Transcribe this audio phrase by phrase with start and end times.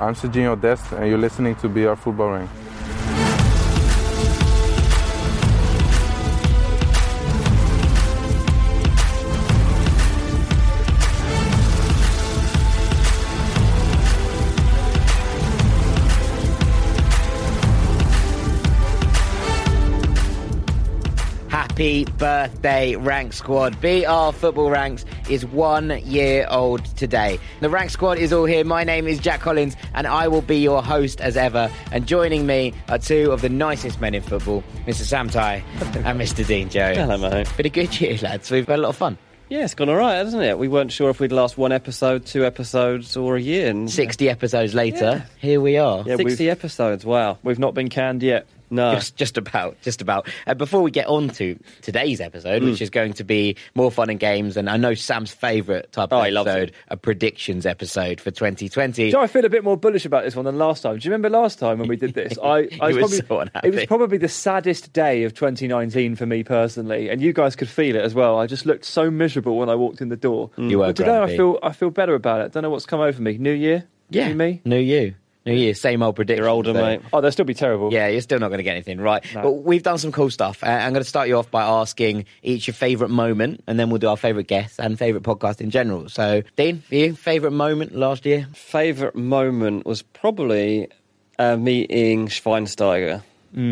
[0.00, 2.48] I'm Serginho Dest, and you're listening to BR Football Ring.
[21.78, 23.80] Happy birthday, Rank Squad.
[23.80, 27.38] BR Football Ranks is one year old today.
[27.60, 28.64] The Rank Squad is all here.
[28.64, 31.70] My name is Jack Collins, and I will be your host as ever.
[31.92, 35.02] And joining me are two of the nicest men in football, Mr.
[35.02, 35.62] Sam Tighe
[36.04, 36.44] and Mr.
[36.44, 36.98] Dean Jones.
[36.98, 37.46] Hello, mate.
[37.56, 38.50] Been a good year, lads.
[38.50, 39.16] We've had a lot of fun.
[39.48, 40.58] Yeah, it's gone all right, hasn't it?
[40.58, 43.70] We weren't sure if we'd last one episode, two episodes, or a year.
[43.70, 46.02] And 60 episodes later, here we are.
[46.04, 47.38] Yeah, 60 episodes, wow.
[47.44, 48.48] We've not been canned yet.
[48.70, 48.94] No.
[48.98, 50.28] Just, just about, just about.
[50.46, 52.70] Uh, before we get on to today's episode, Mm.
[52.70, 56.12] which is going to be more fun and games, and I know Sam's favourite type
[56.12, 59.10] of Oh, he episode, a predictions episode for 2020.
[59.10, 60.98] Do I feel a bit more bullish about this one than last time.
[60.98, 62.36] Do you remember last time when we did this?
[62.42, 63.68] I, I He was probably, so unhappy.
[63.68, 67.68] It was probably the saddest day of 2019 for me personally, and you guys could
[67.68, 68.38] feel it as well.
[68.38, 70.50] I just looked so miserable when I walked in the door.
[70.56, 71.34] You were But today grumpy.
[71.34, 72.52] I feel I feel better about it.
[72.52, 73.38] Don't know what's come over me.
[73.38, 74.60] New year, Yeah, new me.
[74.64, 75.14] new you,
[75.48, 76.40] new year, same old predictions.
[76.44, 76.82] You're older, though.
[76.82, 77.00] mate.
[77.12, 77.92] Oh, they'll still be terrible.
[77.92, 79.24] Yeah, you're still not going to get anything right.
[79.34, 79.42] No.
[79.42, 80.62] But we've done some cool stuff.
[80.62, 83.90] Uh, I'm going to start you off by asking each your favourite moment, and then
[83.90, 86.08] we'll do our favourite guests and favourite podcast in general.
[86.08, 88.48] So, Dean, for you, favourite moment last year?
[88.54, 90.88] Favourite moment was probably
[91.38, 93.22] uh, meeting Schweinsteiger.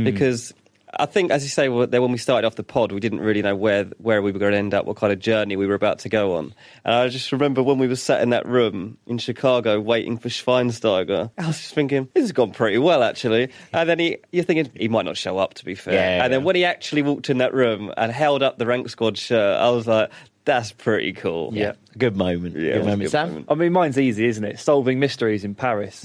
[0.05, 0.55] Because
[0.99, 3.43] I think, as you say, there- when we started off the pod, we didn't really
[3.43, 5.75] know where where we were going to end up, what kind of journey we were
[5.75, 6.55] about to go on.
[6.85, 10.29] And I just remember when we were sat in that room in Chicago waiting for
[10.29, 13.51] Schweinsteiger, I was just thinking, this has gone pretty well, actually.
[13.73, 15.95] And then he, you're thinking, he might not show up, to be fair.
[15.95, 16.25] Yeah.
[16.25, 19.19] And then when he actually walked in that room and held up the Rank Squad
[19.19, 20.11] shirt, I was like,
[20.45, 21.51] that's pretty cool.
[21.53, 22.57] Yeah, good moment.
[22.57, 23.01] Yeah, good moment.
[23.03, 23.29] good Sam?
[23.29, 23.47] moment.
[23.51, 24.61] I mean, mine's easy, isn't it?
[24.61, 26.05] Solving mysteries in Paris.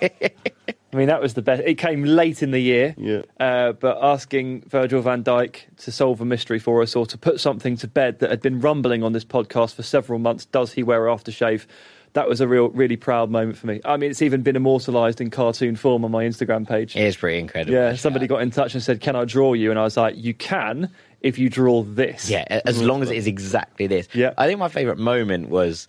[0.92, 1.62] I mean, that was the best.
[1.66, 3.22] It came late in the year, Yeah.
[3.38, 7.40] uh, but asking Virgil van Dijk to solve a mystery for us or to put
[7.40, 10.46] something to bed that had been rumbling on this podcast for several months.
[10.46, 11.66] Does he wear aftershave?
[12.14, 13.80] That was a real, really proud moment for me.
[13.84, 16.96] I mean, it's even been immortalised in cartoon form on my Instagram page.
[16.96, 17.74] It is pretty incredible.
[17.74, 20.14] yeah, somebody got in touch and said, "Can I draw you?" And I was like,
[20.16, 20.88] "You can
[21.20, 24.08] if you draw this." Yeah, as long as it is exactly this.
[24.14, 24.32] Yeah.
[24.38, 25.86] I think my favourite moment was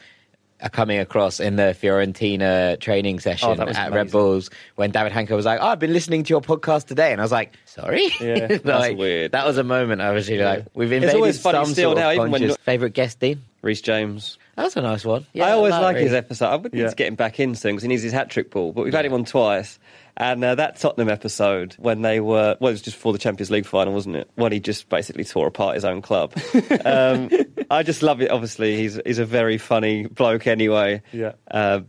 [0.68, 4.12] coming across in the Fiorentina training session Oh, that was at Red.
[4.12, 7.12] Bulls when David Hanker was like, oh, I've been listening to your podcast today.
[7.14, 8.10] And I was like, sorry?
[8.20, 9.32] Yeah, Like, that's weird.
[9.32, 11.96] That was a moment I was really like, we've It's invaded always funny some still
[11.96, 13.44] now, even when Favourite guest, Dean?
[13.62, 14.38] Reece James.
[14.56, 15.26] That's a nice one.
[15.36, 16.48] I always like his episode.
[16.48, 16.90] I would need Yeah.
[16.90, 18.74] to get him back in soon because he needs his hat trick ball.
[18.74, 19.80] But we've had him on twice.
[20.20, 23.50] And uh, that Tottenham episode, when they were, well, it was just before the Champions
[23.50, 24.30] League final, wasn't it?
[24.36, 26.34] When he just basically tore apart his own club.
[26.86, 27.30] um,
[27.72, 28.30] I just love it.
[28.30, 31.02] Obviously, he's he's a very funny bloke anyway.
[31.14, 31.34] Yeah.
[31.50, 31.82] Uh,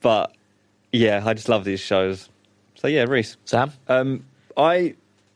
[0.00, 0.36] but
[0.92, 2.28] yeah, I just love these shows.
[2.74, 3.38] So yeah, Reece.
[3.46, 3.72] Sam?
[3.88, 4.24] Um,
[4.56, 4.94] I,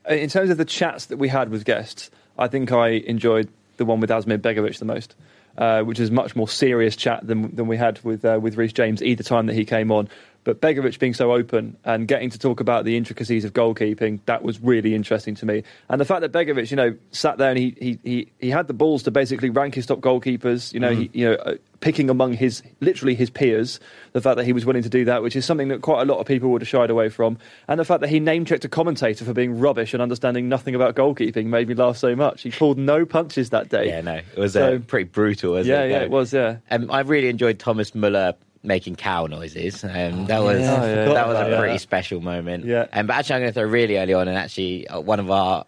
[0.09, 3.49] in terms of the chats that we had with guests, I think I enjoyed
[3.79, 5.15] the one with Asmir Begovic the most,
[5.57, 8.75] uh, which is much more serious chat than than we had with uh, with Reece
[8.75, 10.09] James either time that he came on.
[10.44, 14.42] But Begovic being so open and getting to talk about the intricacies of goalkeeping, that
[14.42, 15.62] was really interesting to me.
[15.88, 18.66] And the fact that Begovic, you know, sat there and he he he, he had
[18.66, 22.10] the balls to basically rank his top goalkeepers, you know, he, you know, uh, picking
[22.10, 23.78] among his literally his peers.
[24.14, 26.04] The fact that he was willing to do that, which is something that quite a
[26.04, 27.38] lot of people would have shied away from,
[27.69, 30.74] and the fact that he name checked a commentator for being rubbish and understanding nothing
[30.74, 32.42] about goalkeeping made me laugh so much.
[32.42, 33.86] He pulled no punches that day.
[33.88, 34.14] Yeah, no.
[34.16, 35.91] It was So- uh, pretty brutal, wasn't yeah, it?
[35.91, 36.04] yeah, No.
[36.04, 36.32] it was.
[36.34, 39.84] Yeah, Um, I really enjoyed Thomas Muller making cow noises.
[39.84, 42.65] Um, that was yeah, that was a pretty special moment.
[42.65, 42.87] Yeah.
[42.93, 45.31] Um, but actually, I'm going to throw really early on, and actually, uh, one of
[45.31, 45.65] our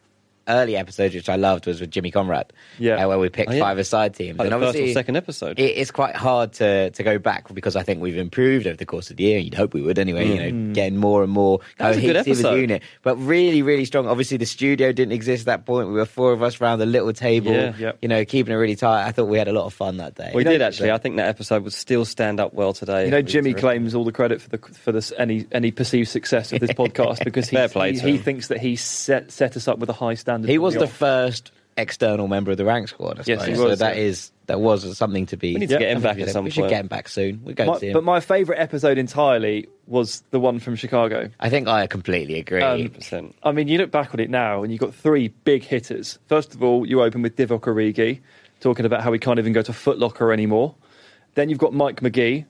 [0.48, 2.52] early episodes, which I loved, was with Jimmy Conrad.
[2.78, 3.04] Yeah.
[3.04, 3.60] uh, where we picked Oh, yeah.
[3.60, 4.38] five aside teams.
[4.38, 5.58] Like and the first or obviously, second episode.
[5.58, 8.86] it, it's quite hard to, to go back because I think we've improved over the
[8.86, 9.38] course of the year.
[9.38, 10.28] You'd hope we would anyway.
[10.28, 12.60] You know, getting more and more That a good cohesive as a episode.
[12.60, 12.82] unit.
[13.02, 14.06] But really, really strong.
[14.06, 15.88] Obviously, the studio didn't exist at that point.
[15.88, 17.52] We were four of us around the little table.
[17.52, 17.74] Yeah.
[17.78, 17.98] Yep.
[18.02, 19.06] You know, keeping it really tight.
[19.06, 20.32] I thought we had a lot of fun that day.
[20.34, 20.90] we You know, did actually.
[20.90, 23.04] I think that episode would still stand up well today.
[23.06, 23.60] you know, Jimmy terrific.
[23.60, 27.24] claims all the credit for the for this any any perceived success of this podcast
[27.24, 29.92] because he Fair play he, he thinks that he set set us up with a
[29.94, 30.33] high standard.
[30.42, 30.92] He was the off.
[30.92, 33.18] first external member of the rank squad.
[33.18, 33.46] I Yes, suppose.
[33.58, 34.02] he was, so that yeah.
[34.02, 35.54] is that was something to be.
[35.54, 37.40] We need to get him back at to- some We should get him back soon.
[37.44, 37.92] We're going My- to see him.
[37.94, 41.30] but my favourite episode entirely was the one from Chicago.
[41.40, 42.60] I think I completely agree.
[42.62, 43.32] Um, 100%.
[43.42, 46.18] I mean, you look back on it now, and you've got three big hitters.
[46.26, 48.20] First of all, you open with Divock Origi,
[48.60, 50.74] talking about how he can't even go to Foot Locker anymore.
[51.34, 52.44] Then you've got Mike Magee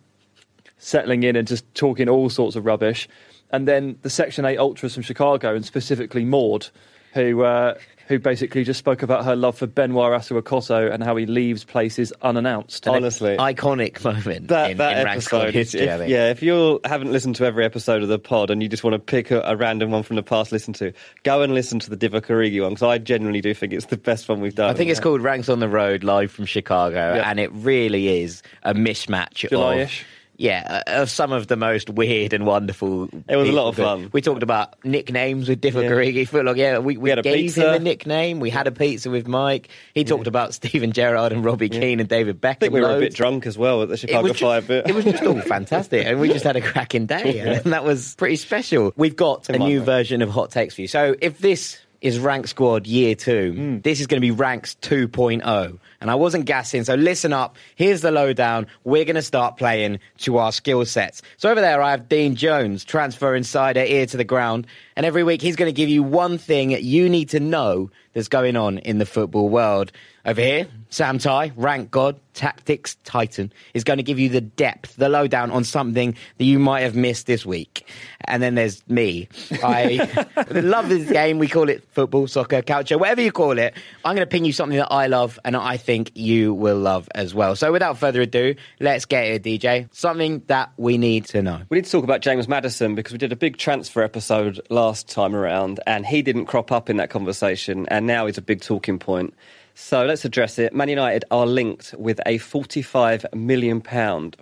[0.79, 3.09] settling in and just talking all sorts of rubbish.
[3.51, 6.69] And then the Section 8 Ultras from Chicago, and specifically Maud,
[7.15, 7.75] who uh,
[8.09, 12.13] who basically just spoke about her love for Benoit Asuakoto and how he leaves places
[12.21, 12.87] unannounced.
[12.87, 13.37] Honestly.
[13.39, 15.89] iconic moment that, in, that in episode, history.
[15.89, 16.11] I if, think.
[16.11, 18.93] yeah, if you haven't listened to every episode of the pod and you just want
[18.93, 21.89] to pick a, a random one from the past, listen to, go and listen to
[21.89, 24.69] the Divock Origi one because I genuinely do think it's the best one we've done.
[24.69, 27.31] I think it's called Ranks on the Road, live from Chicago, Yeah.
[27.31, 30.03] and it really is a mismatch July-ish.
[30.03, 30.07] of.
[30.37, 33.09] Yeah, uh, of some of the most weird and wonderful.
[33.29, 34.11] It was a lot of fun.
[34.13, 35.91] We talked about nicknames with Divock Yeah.
[35.91, 36.29] Origi.
[36.29, 38.41] Footlong, yeah, we, we, a gave him a nickname.
[38.41, 39.69] We had a pizza with Mike.
[39.95, 42.51] He talked about Steven Gerrard and Robbie Keane and David Beckham.
[42.51, 44.89] I think we were a bit drunk as well at the Chicago just, Fire bit.
[44.89, 48.15] it was just all fantastic, and we just had a cracking day, and that was
[48.17, 48.93] pretty special.
[48.97, 49.85] We've got a new be.
[49.85, 50.89] version of Hot Takes for you.
[50.89, 53.79] So if this is Rank Squad Year Two, Hmm.
[53.81, 55.79] this is going to be Ranks 2.0.
[56.01, 57.57] And I wasn't gassing, so listen up.
[57.77, 58.67] Here's the lowdown.
[58.85, 61.23] We're going to start playing to our skill sets.
[61.39, 64.67] So over there, I have Dean Jones, transfer insider, ear to the ground.
[64.97, 68.29] And every week, he's going to give you one thing you need to know that's
[68.29, 69.91] going on in the football world.
[70.27, 74.97] Over here, Sam Tighe, rank god, tactics titan, is going to give you the depth,
[74.97, 77.87] the lowdown on something that you might have missed this week.
[78.23, 79.29] And then there's me.
[79.63, 81.39] I love this game.
[81.39, 83.75] We call it football, soccer, culture, whatever you call it.
[84.03, 87.07] I'm going to ping you something that I love and I think you will love
[87.15, 87.55] as well.
[87.55, 89.95] So without further ado, let's get it, DJ.
[89.95, 91.61] Something that we need to know.
[91.69, 95.07] We need to talk about James Maddison because we did a big transfer episode last
[95.07, 98.63] time around and he didn't crop up in that conversation and now he's a big
[98.63, 99.35] talking point.
[99.75, 100.73] So let's address it.
[100.73, 103.81] Man United are linked with a £45 million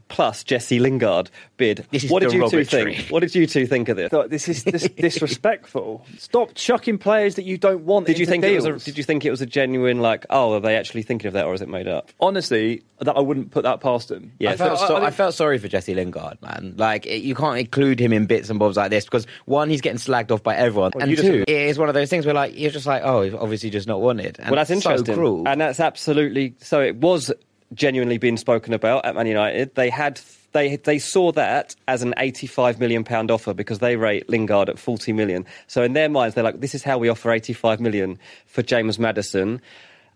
[0.09, 1.87] plus Jesse Lingard bid.
[1.91, 3.09] This is what did you two think?
[3.09, 4.11] What did you two think of this?
[4.11, 6.05] Thought, This is this disrespectful.
[6.19, 8.07] Stop chucking players that you don't want.
[8.07, 10.55] Did you think it was a, did you think it was a genuine like oh
[10.55, 12.11] are they actually thinking of that or is it made up?
[12.21, 14.33] Honestly, that I wouldn't put that past him.
[14.39, 16.75] Yeah, I felt, so, I I, think- felt sorry for Jesse Lingard, man.
[16.77, 19.81] Like it, you can't include him in bits and bobs like this because one, he's
[19.81, 22.35] getting slagged off by everyone, Well, and two, it is one of those things where
[22.35, 24.39] like you're just like, oh, he's obviously just not wanted.
[24.39, 25.49] And well, that's interesting, So cruel.
[25.49, 26.81] and that's absolutely so.
[26.81, 27.33] It was
[27.75, 29.75] genuinely being spoken about at Man United.
[29.75, 30.21] They had
[30.53, 34.79] they they saw that as an eighty-five million pound offer because they rate Lingard at
[34.79, 35.47] forty million.
[35.67, 38.99] So in their minds, they're like, "This is how we offer eighty-five million for James
[38.99, 39.61] Maddison."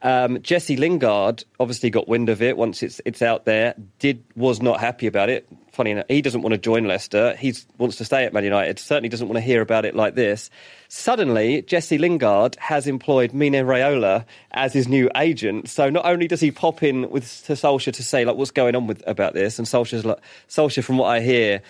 [0.02, 3.74] Um, Jesse Lingard obviously got wind of it once it's it's out there.
[3.98, 5.48] Did was not happy about it.
[5.72, 7.34] Funny enough, he doesn't want to join Leicester.
[7.36, 8.78] He wants to stay at Man United.
[8.78, 10.50] Certainly doesn't want to hear about it like this.
[10.88, 15.68] Suddenly, Jesse Lingard has employed Mino Raiola as his new agent.
[15.68, 18.76] So not only does he pop in with to Solskjaer to say like what's going
[18.76, 21.62] on with about this, and Solskjaer's like Solskjaer, from what I hear,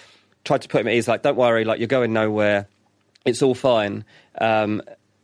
[0.44, 1.08] tried to put him at ease.
[1.08, 2.68] Like, don't worry, like you're going nowhere.
[3.24, 4.04] It's all fine.
[4.38, 4.82] Um,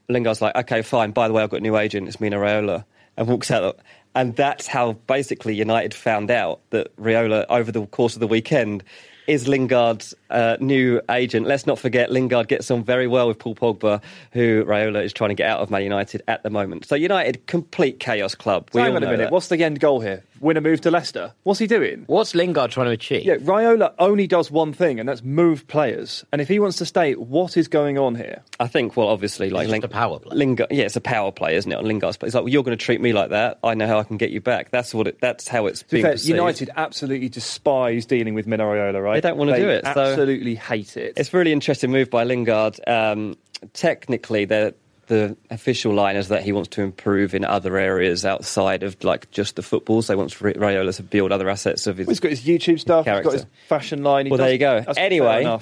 [0.09, 1.13] Lingard's like, okay, fine.
[1.13, 2.09] By the way, I've got a new agent.
[2.09, 2.85] It's Mino Raiola,
[3.17, 3.79] and walks out.
[4.15, 8.85] And that's how basically United found out that Raiola, over the course of the weekend,
[9.27, 11.47] is Lingard's uh, new agent.
[11.47, 15.31] Let's not forget, Lingard gets on very well with Paul Pogba, who Raiola is trying
[15.31, 16.85] to get out of Man United at the moment.
[16.87, 18.69] So United, complete chaos club.
[18.73, 19.19] We Hang on a minute.
[19.19, 19.33] that.
[19.33, 20.25] What's the end goal here?
[20.43, 21.33] Win a move to Leicester.
[21.45, 22.03] What's he doing?
[22.09, 23.25] What's Lingard trying to achieve?
[23.25, 26.25] Yeah, Raiola only does one thing, and that's move players.
[26.33, 28.43] And if he wants to stay, what is going on here?
[28.59, 30.37] I think, well, obviously, like just a power play.
[30.37, 31.77] Lingard, yeah, it's a power play, isn't it?
[31.77, 33.61] On Lingard's play, it's like well, you're going to treat me like that.
[33.63, 34.73] I know how I can get you back.
[34.73, 35.07] That's what.
[35.07, 36.37] It, that's how it's To be being fair, perceived.
[36.37, 39.23] United absolutely despise dealing with Mino Raiola, right?
[39.23, 41.13] They don't wanna do it, so- Absolutely hate it.
[41.17, 42.81] It's a really interesting move by Lingard.
[42.89, 43.37] Um,
[43.75, 44.75] technically, the
[45.07, 49.31] the official line is that he wants to improve in other areas outside of like
[49.31, 50.03] just the football.
[50.03, 52.09] So he wants Ra- Raiola to build other assets of his.
[52.09, 53.05] He's got his YouTube stuff.
[53.05, 53.31] Character.
[53.31, 54.27] He's got his fashion line.
[54.27, 54.85] He well, does- there you go.
[54.97, 55.59] Anyway,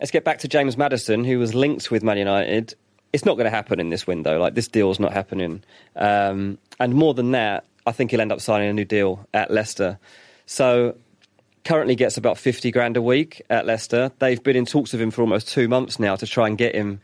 [0.00, 2.74] let's get back to James Maddison, who was linked with Man United.
[3.12, 4.38] It's not going to happen in this window.
[4.38, 5.62] Like this deal's not happening.
[5.96, 9.50] Um, and more than that, I think he'll end up signing a new deal at
[9.50, 9.98] Leicester.
[10.46, 10.94] So
[11.64, 14.10] currently gets about 50 grand a week at Leicester.
[14.18, 16.74] They've been in talks with him for almost two months now to try and get
[16.74, 17.00] him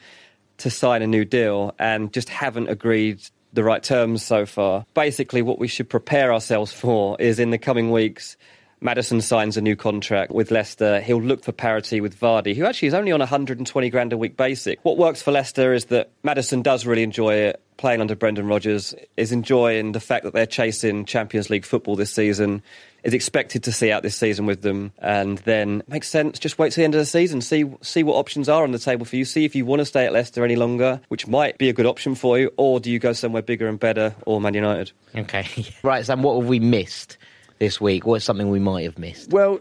[0.58, 3.20] to sign a new deal and just haven't agreed
[3.52, 4.84] the right terms so far.
[4.94, 8.36] Basically, what we should prepare ourselves for is in the coming weeks.
[8.80, 11.00] Maddison signs a new contract with Leicester.
[11.00, 14.36] He'll look for parity with Vardy, who actually is only on 120 grand a week
[14.36, 14.78] basic.
[14.84, 18.94] What works for Leicester is that Maddison does really enjoy it, playing under Brendan Rodgers,
[19.16, 22.62] is enjoying the fact that they're chasing Champions League football this season,
[23.02, 26.38] is expected to see out this season with them, and then makes sense.
[26.38, 28.78] Just wait to the end of the season, see see what options are on the
[28.78, 29.24] table for you.
[29.24, 31.86] See if you want to stay at Leicester any longer, which might be a good
[31.86, 34.92] option for you, or do you go somewhere bigger and better, or Man United?
[35.14, 35.46] Okay.
[35.82, 36.22] right, Sam.
[36.22, 37.18] What have we missed
[37.58, 38.06] this week?
[38.06, 39.30] What's something we might have missed?
[39.30, 39.60] Well,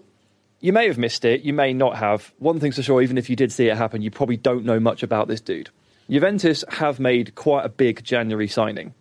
[0.64, 1.42] you may have missed it.
[1.42, 2.32] You may not have.
[2.40, 4.80] One thing's for sure, even if you did see it happen, you probably don't know
[4.80, 5.70] much about this dude.
[6.10, 8.94] Juventus have made quite a big January signing.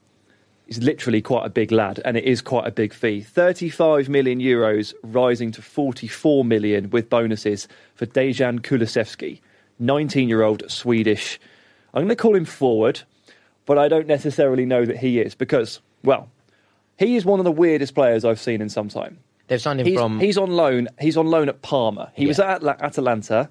[0.66, 3.20] He's literally quite a big lad, and it is quite a big fee.
[3.20, 9.40] 35 million euros, rising to 44 million with bonuses for Dejan Kulusevski,
[9.80, 11.38] 19 year old Swedish.
[11.92, 13.02] I'm going to call him forward.
[13.66, 16.30] but I don't necessarily know that he is because, well,
[16.98, 19.18] he is one of the weirdest players I've seen in some time.
[19.48, 20.20] They've signed him He's, from.
[20.20, 20.88] he's on loan.
[21.00, 22.10] He's on loan at Parma.
[22.14, 23.50] He was at Atalanta.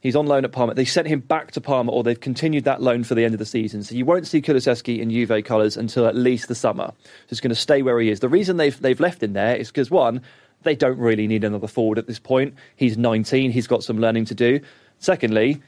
[0.00, 0.74] He's on loan at Parma.
[0.74, 3.38] They sent him back to Parma, or they've continued that loan for the end of
[3.40, 3.82] the season.
[3.82, 6.92] So you won't see Kulusevski in Juve colours until at least the summer.
[7.02, 8.20] So he's going to stay where he is.
[8.20, 10.22] The reason they've they've left him there is because one,
[10.62, 12.54] they don't really need another forward at this point.
[12.76, 13.50] He's 19.
[13.50, 14.60] He's got some learning to do.
[14.98, 15.60] Secondly,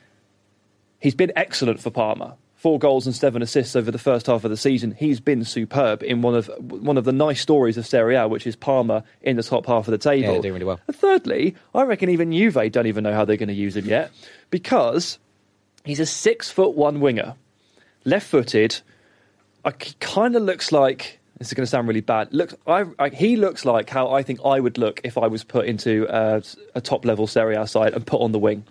[1.00, 2.36] he's been excellent for Parma.
[2.60, 4.94] Four goals and seven assists over the first half of the season.
[4.98, 8.46] He's been superb in one of one of the nice stories of Serie A, which
[8.46, 10.34] is Parma in the top half of the table.
[10.34, 10.78] Yeah, doing really well.
[10.86, 13.86] And thirdly, I reckon even Juve don't even know how they're going to use him
[13.86, 14.10] yet
[14.50, 15.18] because
[15.86, 17.34] he's a six foot one winger,
[18.04, 18.78] left footed.
[19.82, 22.30] He kind of looks like this is going to sound really bad.
[22.34, 25.44] Looks, I, I, he looks like how I think I would look if I was
[25.44, 26.42] put into uh,
[26.74, 28.64] a top level Serie A side and put on the wing.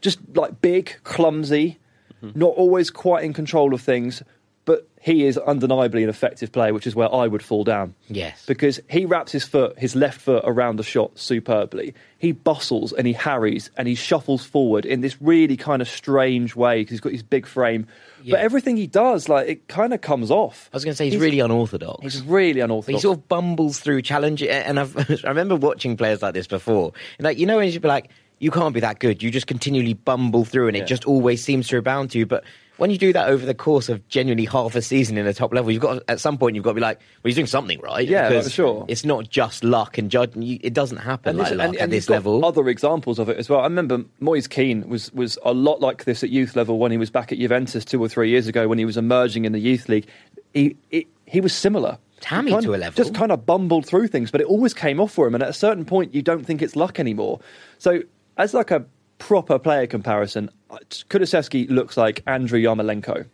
[0.00, 1.80] Just like big, clumsy,
[2.22, 2.38] Mm-hmm.
[2.38, 4.22] not always quite in control of things,
[4.68, 8.44] but he is undeniably an effective player, which is where I would fall down yes.
[8.44, 11.94] because he wraps his foot, his left foot around the shot superbly.
[12.18, 16.54] He bustles and he harries and he shuffles forward in this really kind of strange
[16.54, 17.86] way because he's got his big frame.
[18.22, 18.32] Yeah.
[18.32, 20.68] But everything he does, like it kind of comes off.
[20.70, 22.02] I was going to say he's, really unorthodox.
[22.02, 24.94] He's really But he sort of bumbles through challenge, and I've,
[25.24, 26.92] I remember watching players like this before.
[27.16, 29.22] And like you know, when you'd be like, you can't be that good.
[29.22, 30.86] You just continually bumble through, and it Yeah.
[30.86, 32.26] just always seems to rebound to you.
[32.26, 32.44] But
[32.76, 35.52] when you do that over the course of genuinely half a season in the top
[35.52, 37.80] level, you've got at some point you've got to be like, well, he's doing something
[37.80, 38.06] right.
[38.06, 38.84] Yeah, Because for sure.
[38.88, 40.42] It's not just luck and judging.
[40.42, 42.44] You, it doesn't happen And like this- luck and- at and this level.
[42.44, 43.60] Other examples of it as well.
[43.60, 46.98] I remember Moise Kean was was a lot like this at youth level when he
[46.98, 49.58] was back at Juventus two or three years ago when he was emerging in the
[49.60, 50.06] youth league.
[50.54, 51.98] He he, he was similar.
[52.20, 52.96] Tammy kind to a level.
[52.96, 55.34] Just kind of bumbled through things, but it always came off for him.
[55.34, 57.38] And at a certain point, you don't think it's luck anymore.
[57.78, 58.02] So
[58.38, 58.86] as like a
[59.18, 60.78] proper player comparison, uh,
[61.68, 63.26] looks like Andriy Yarmolenko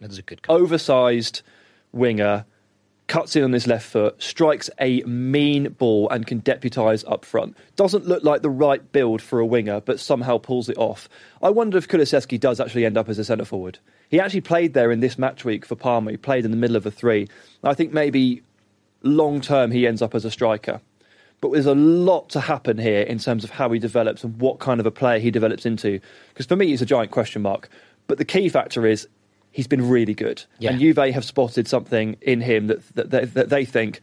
[0.00, 0.42] That's a good.
[0.42, 0.56] Call.
[0.56, 1.42] oversized
[1.92, 2.44] winger,
[3.06, 7.56] cuts in on his left foot, strikes a mean ball and can deputise up front.
[7.74, 11.08] Doesn't look like the right build for a winger, but somehow pulls it off.
[11.42, 13.78] I wonder if Kulusevski does actually end up as a centre forward.
[14.10, 16.10] He actually played there in this match week for Parma.
[16.10, 17.28] He played in the middle of a three.
[17.64, 18.42] I think maybe
[19.02, 20.80] long term he ends up as a striker.
[21.40, 24.58] But there's a lot to happen here in terms of how he develops and what
[24.58, 26.00] kind of a player he develops into.
[26.30, 27.68] Because for me, he's a giant question mark.
[28.08, 29.06] But the key factor is
[29.52, 30.44] he's been really good.
[30.58, 30.70] Yeah.
[30.70, 34.00] And Juve have spotted something in him that, that, that, that they think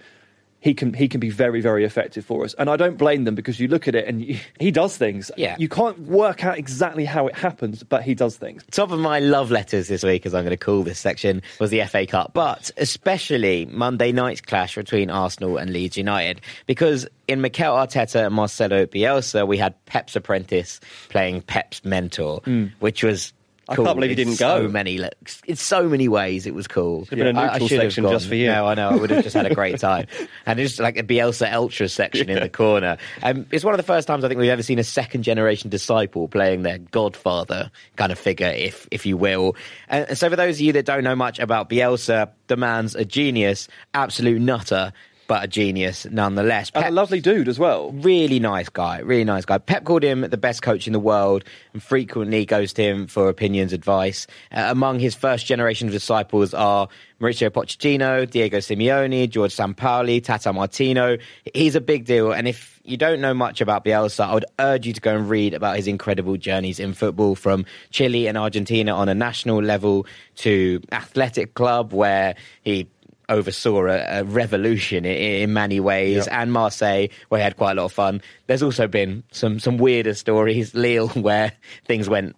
[0.60, 2.56] he can, he can be very, very effective for us.
[2.56, 5.30] And I don't blame them because you look at it and you, he does things.
[5.38, 5.56] Yeah.
[5.60, 8.64] You can't work out exactly how it happens, but he does things.
[8.72, 11.70] Top of my love letters this week, as I'm going to call this section, was
[11.70, 17.42] the FA Cup, but especially Monday night's clash between Arsenal and Leeds United, because in
[17.42, 22.68] Mikel Arteta and Marcelo Bielsa, we had Pep's apprentice playing Pep's mentor, hmm.
[22.80, 23.34] which was.
[23.68, 24.68] I can't cool believe he didn't so go.
[24.68, 25.10] many le-
[25.48, 27.06] in so many ways it was cool.
[27.10, 28.14] Been a I- I neutral should have section gone.
[28.14, 28.48] just for you.
[28.48, 28.90] No, I know.
[28.90, 30.06] I would have just had a great time.
[30.46, 32.98] And it's like a Bielsa Ultra section in the corner.
[33.24, 35.70] Um, it's one of the first times I think we've ever seen a second generation
[35.70, 39.56] disciple playing their godfather kind of figure, if if you will.
[39.90, 42.94] And and so, for those of you that don't know much about Bielsa, the man's
[42.96, 44.94] a genius, absolute nutter,
[45.28, 46.72] but a genius nonetheless.
[46.74, 47.92] And a lovely dude as well.
[47.92, 49.58] Really nice guy, really nice guy.
[49.58, 53.30] Pep called him the best coach in the world and frequently goes to him for
[53.30, 54.28] opinions, advice.
[54.52, 56.88] Uh, among his first generation of disciples are
[57.20, 61.18] Mauricio Pochettino, Diego Simeone, George Sampaoli, Tata Martino.
[61.54, 62.34] He's a big deal.
[62.34, 65.30] And if you don't know much about Bielsa, I would urge you to go and
[65.30, 70.06] read about his incredible journeys in football from Chile and Argentina on a national level
[70.38, 72.88] to Athletic Club, where he
[73.30, 76.28] oversaw a, a revolution in, in many ways, Yep.
[76.32, 78.22] and Marseille, where he had quite a lot of fun.
[78.48, 80.74] There's also been some some weirder stories.
[80.86, 81.52] Lille, where
[81.86, 82.36] things went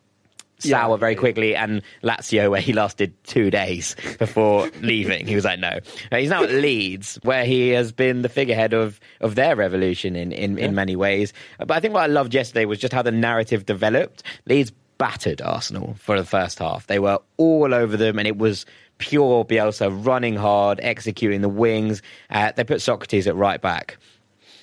[0.60, 0.98] sour Yeah.
[0.98, 5.28] very quickly, and Lazio, where he lasted two days before leaving.
[5.28, 5.80] He was like, no.
[6.12, 10.32] He's now at Leeds, where he has been the figurehead of of their revolution in
[10.32, 11.32] in, in many ways.
[11.60, 14.24] But I think what I loved yesterday was just how the narrative developed.
[14.48, 16.88] Leeds battered Arsenal for the first half.
[16.88, 18.66] They were all over them, and it was
[18.98, 22.02] pure Bielsa running hard, executing the wings.
[22.30, 23.98] Uh, they put Sokratis at right back.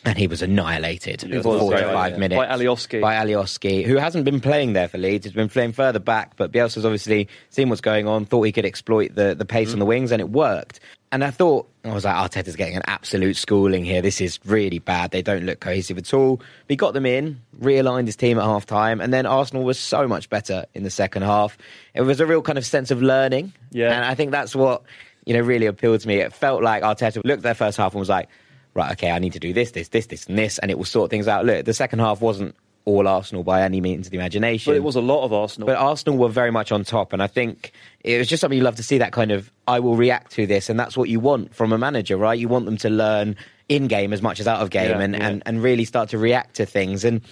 [0.07, 2.19] And he was annihilated for was, 45 yeah.
[2.19, 2.39] minutes.
[2.39, 3.01] By Alioski.
[3.01, 5.25] By Alioski, who hasn't been playing there for Leeds.
[5.25, 8.67] He's been playing further back, but Bielsa's obviously seen what's going on, thought he could
[8.67, 9.81] exploit the, the pace on mm-hmm.
[9.81, 10.81] the wings, and it worked.
[11.15, 14.03] And I thought, I was like, Arteta's getting an absolute schooling here.
[14.03, 15.13] This is really bad.
[15.13, 16.39] They don't look cohesive at all.
[16.39, 19.79] But he got them in, realigned his team at half time, and then Arsenal was
[19.79, 21.57] so much better in the second half.
[21.95, 23.53] It was a real kind of sense of learning.
[23.71, 23.93] Yeah.
[23.93, 24.83] And I think that's what,
[25.25, 26.17] you know, really appealed to me.
[26.17, 28.29] It felt like Arteta looked at their first half and was like,
[28.75, 30.85] right, okay, I need to do this, this, this, this, and this, and it will
[30.85, 31.45] sort things out.
[31.47, 32.55] Look, the second half wasn't
[32.85, 34.71] all Arsenal by any means of the imagination.
[34.73, 35.67] But it was a lot of Arsenal.
[35.67, 38.65] But Arsenal were very much on top, and I think it was just something you
[38.65, 41.21] love to see that kind of I will react to this, and that's what you
[41.21, 42.39] want from a manager, right?
[42.39, 43.37] You want them to learn
[43.69, 45.29] in game as much as out of game, Yeah, and, yeah.
[45.29, 47.05] and and really start to react to things.
[47.05, 47.23] And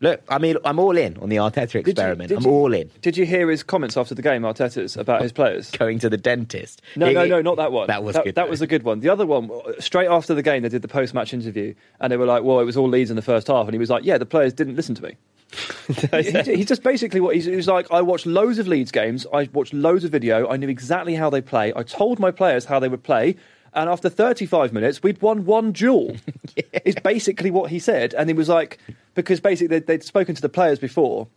[0.00, 2.28] look, I mean, I'm all in on the Arteta Did you- experiment.
[2.28, 2.90] did I'm you- all in.
[3.02, 5.70] Did you hear his comments after the game, Arteta's, about his players?
[5.70, 6.82] Going to the dentist.
[6.96, 7.86] No, He- no, no, not that one.
[7.88, 8.34] That was that, good.
[8.34, 9.00] That was a good one.
[9.00, 12.26] The other one, straight after the game, they did the post-match interview, and they were
[12.26, 14.18] like, "Well, it was all Leeds in the first half," and he was like, "Yeah,
[14.18, 15.16] the players didn't listen to me."
[15.86, 17.86] He- he's just basically what he's, he was like.
[17.92, 19.26] I watched loads of Leeds games.
[19.32, 20.48] I watched loads of video.
[20.48, 21.72] I knew exactly how they play.
[21.76, 23.36] I told my players how they would play.
[23.76, 26.16] And after 35 minutes, we'd won one duel.
[26.84, 28.14] Is basically what he said.
[28.14, 28.78] And he was like,
[29.14, 31.28] because basically they'd, they'd spoken to the players before,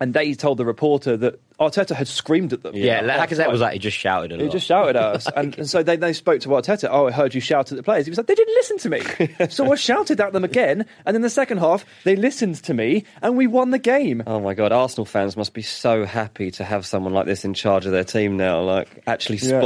[0.00, 2.74] and they told the reporter that Arteta had screamed at them.
[2.74, 3.52] Yeah, Half Lacazette time.
[3.52, 4.42] was like he just shouted a lot.
[4.42, 5.28] He just shouted at us.
[5.36, 6.88] And, and so they, they spoke to Arteta.
[6.90, 8.06] Oh, I heard you shout at the players.
[8.06, 9.46] He was like, they didn't listen to me.
[9.50, 10.86] so I shouted at them again.
[11.06, 14.24] And in the second half, they listened to me and we won the game.
[14.26, 17.54] Oh my god, Arsenal fans must be so happy to have someone like this in
[17.54, 18.62] charge of their team now.
[18.62, 19.60] Like actually Yeah.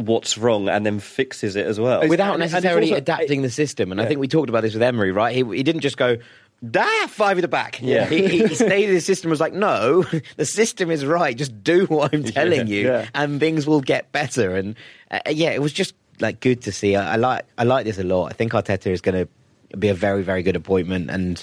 [0.00, 2.06] Spots what's wrong and then fixes it as well.
[2.08, 3.90] without and- and necessarily also- adapting the system.
[3.92, 5.34] And I think we talked about this with Emery, right?
[5.34, 6.16] He, he didn't just go,
[6.76, 7.80] ah, five at the back.
[7.82, 8.06] Yeah.
[8.06, 10.02] He, he he stayed in the system, was like, no,
[10.36, 11.36] the system is right.
[11.36, 13.08] Just do what I'm telling you, Yeah.
[13.14, 14.54] and things will get better.
[14.56, 14.76] And
[15.10, 16.96] uh, yeah, it was just like good to see.
[16.96, 18.26] I, I like I like this a lot.
[18.30, 21.42] I think Arteta is going to be a very very good appointment, and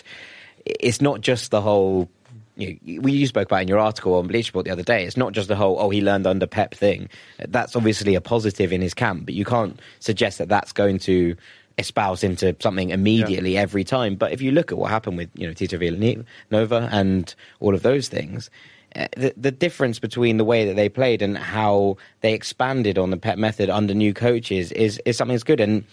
[0.66, 2.10] it's not just the whole.
[2.58, 5.06] You, know, we you spoke about in your article on Bleacher Report the other day.
[5.06, 7.08] It's not just the whole "oh he learned under Pep" thing.
[7.48, 11.36] That's obviously a positive in his camp, but you can't suggest that that's going to
[11.78, 14.16] espouse into something immediately every time.
[14.16, 17.84] But if you look at what happened with you know Tito Vilanova and all of
[17.84, 18.50] those things,
[18.96, 23.12] uh, the, the difference between the way that they played and how they expanded on
[23.12, 25.60] the Pep method under new coaches is is something that's good.
[25.60, 25.84] And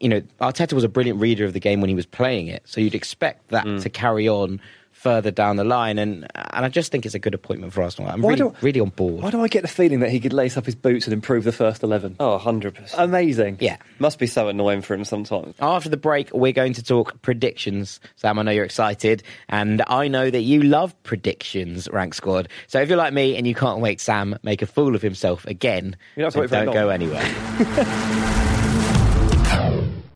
[0.00, 2.62] you know Arteta was a brilliant reader of the game when he was playing it,
[2.66, 3.82] so you'd expect that Mm.
[3.82, 4.60] to carry on
[5.02, 5.98] further down the line.
[5.98, 8.10] And and I just think it's a good appointment for Arsenal.
[8.10, 9.22] I'm Why really do- really on board.
[9.22, 11.44] Why do I get the feeling that he could lace up his boots and improve
[11.44, 12.16] the first 11?
[12.20, 12.94] oh, 100%.
[12.96, 13.58] Amazing.
[13.60, 13.76] yeah.
[13.98, 15.54] Must be so annoying for him sometimes.
[15.60, 18.00] After the break, we're going to talk predictions.
[18.16, 22.48] Sam, I know you're excited, and I know that you love predictions, Rank Squad.
[22.68, 25.44] So if you're like me and you can't wait, Sam, make a fool of himself
[25.46, 25.96] again.
[26.16, 28.38] You don't have to then wait very don't go anywhere.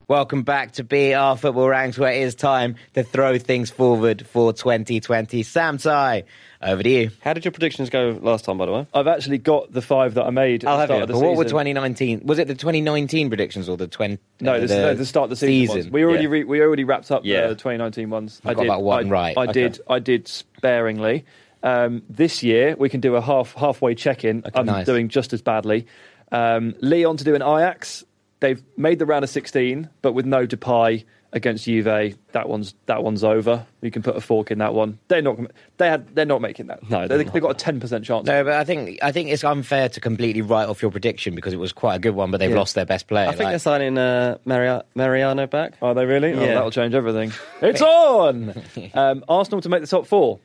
[0.08, 4.52] Welcome back to BR Football Ranks, where it is time to throw things forward for
[4.52, 5.42] 2020.
[5.42, 6.22] Sam Tighe,
[6.62, 7.10] over to you.
[7.22, 8.86] How did your predictions go last time, by the way?
[8.94, 11.02] I've actually got the five that I made at I'll the have start you.
[11.02, 12.20] of the But what were 2019?
[12.24, 14.18] Was it the 2019 predictions or the 20?
[14.42, 15.76] No, uh, this is no, the start of the season.
[15.76, 15.90] ones.
[15.90, 16.30] We already yeah.
[16.30, 17.48] re- we already wrapped up Yeah.
[17.48, 18.40] the 2019 ones.
[18.44, 19.36] I got about one I, right.
[19.36, 19.52] I Okay.
[19.54, 19.80] did.
[19.90, 21.24] I did sparingly.
[21.64, 24.38] Um, this year we can do a half halfway check in.
[24.46, 24.86] Okay, I'm nice.
[24.86, 25.88] doing just as badly.
[26.30, 28.04] Um, Leon to do an Ajax.
[28.46, 32.16] They've made the round of 16, but with no Depay against Juve.
[32.30, 33.66] That one's that one's over.
[33.82, 35.00] You can put a fork in that one.
[35.09, 35.37] They're not.
[35.78, 36.14] They had.
[36.14, 36.88] They're not making that.
[36.88, 38.24] No, they, they're they've got a 10 percent chance.
[38.28, 41.52] No, but I think I think it's unfair to completely write off your prediction because
[41.52, 42.56] it was quite a good one, but they've Yeah.
[42.56, 43.26] lost their best player.
[43.26, 45.74] I think like- they're signing uh, Maria- Mariano back.
[45.82, 46.32] Are they really?
[46.32, 47.32] Oh, that'll change everything.
[47.62, 48.54] It's on!
[48.94, 50.38] um, Arsenal to make the top four.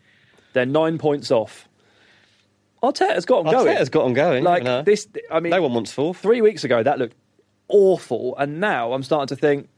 [0.53, 1.67] They're nine points off.
[2.83, 3.67] Arteta's got them going.
[3.77, 4.43] Arteta's got them going.
[4.43, 4.81] like you know.
[4.81, 5.07] this.
[5.29, 6.17] I mean, no one wants fourth.
[6.17, 7.15] three weeks ago that looked
[7.71, 9.69] awful, and now I'm starting to think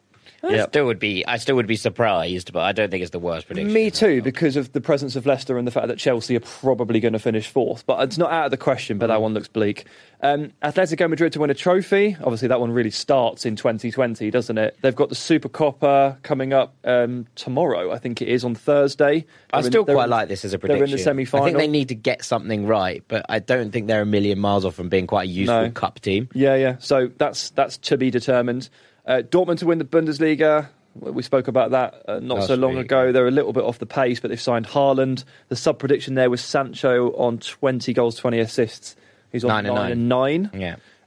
[0.44, 3.20] I still would be I still would be surprised, but I don't think it's the
[3.20, 3.72] worst prediction.
[3.74, 7.00] me too because of the presence of Leicester and the fact that Chelsea are probably
[7.00, 7.86] going to finish fourth.
[7.86, 8.98] But it's not out of the question.
[8.98, 9.86] But that one looks bleak.
[10.22, 12.16] Um, Atletico Madrid to win a trophy.
[12.22, 14.78] Obviously, that one really starts in 2020, doesn't it?
[14.82, 17.92] They've got the Super Copa coming up um, tomorrow.
[17.92, 19.26] I think it is on Thursday.
[19.52, 20.80] I They're in- still they're quite in- like this as a prediction.
[20.80, 21.46] they're in the semi-final.
[21.46, 24.40] I think they need to get something right, but I don't think they're a million
[24.40, 25.72] miles off from being quite a useful No.
[25.72, 26.30] cup team.
[26.34, 26.78] Yeah, yeah.
[26.80, 28.70] So that's that's to be determined.
[29.06, 30.70] Uh, Dortmund to win the Bundesliga.
[30.96, 33.12] We spoke about that uh, not Last so long week, ago.
[33.12, 35.24] They're a little bit off the pace, but they've signed Haaland.
[35.50, 38.96] The sub prediction there was Sancho on 20 goals, 20 assists.
[39.32, 40.32] He's on Nine nine, and nine.
[40.46, 40.62] and nine.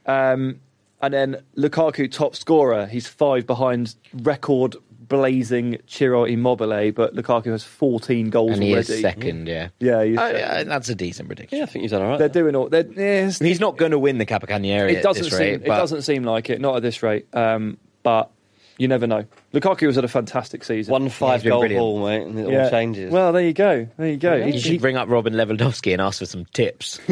[0.05, 0.31] Yeah.
[0.31, 0.59] Um,
[1.01, 2.85] and then Lukaku, top scorer.
[2.85, 4.75] He's five behind record
[5.07, 8.93] blazing Ciro Immobile, but Lukaku has 14 goals And he already.
[8.93, 9.69] is second, yeah.
[9.79, 10.39] Yeah, he's Oh, second.
[10.39, 11.59] yeah, that's a decent prediction.
[11.59, 12.19] Yeah, I think you've done all right.
[12.19, 12.67] they're doing all.
[12.67, 15.61] They're, yeah, He's not going to win the Capocannoniere it at doesn't this seem rate,
[15.61, 17.27] it doesn't seem like it, not at this rate.
[17.33, 17.77] Um,
[18.07, 18.31] but
[18.77, 19.25] you never know.
[19.53, 20.91] Lukaku was had a fantastic season.
[20.93, 21.81] One five goal brilliant.
[21.81, 22.63] haul, mate, and it Yeah.
[22.65, 23.11] all changes.
[23.11, 23.85] Well, there you go.
[23.97, 24.35] There you go.
[24.35, 26.99] you He- should he- bring up Robin Lewandowski and ask for some tips.
[27.07, 27.11] so,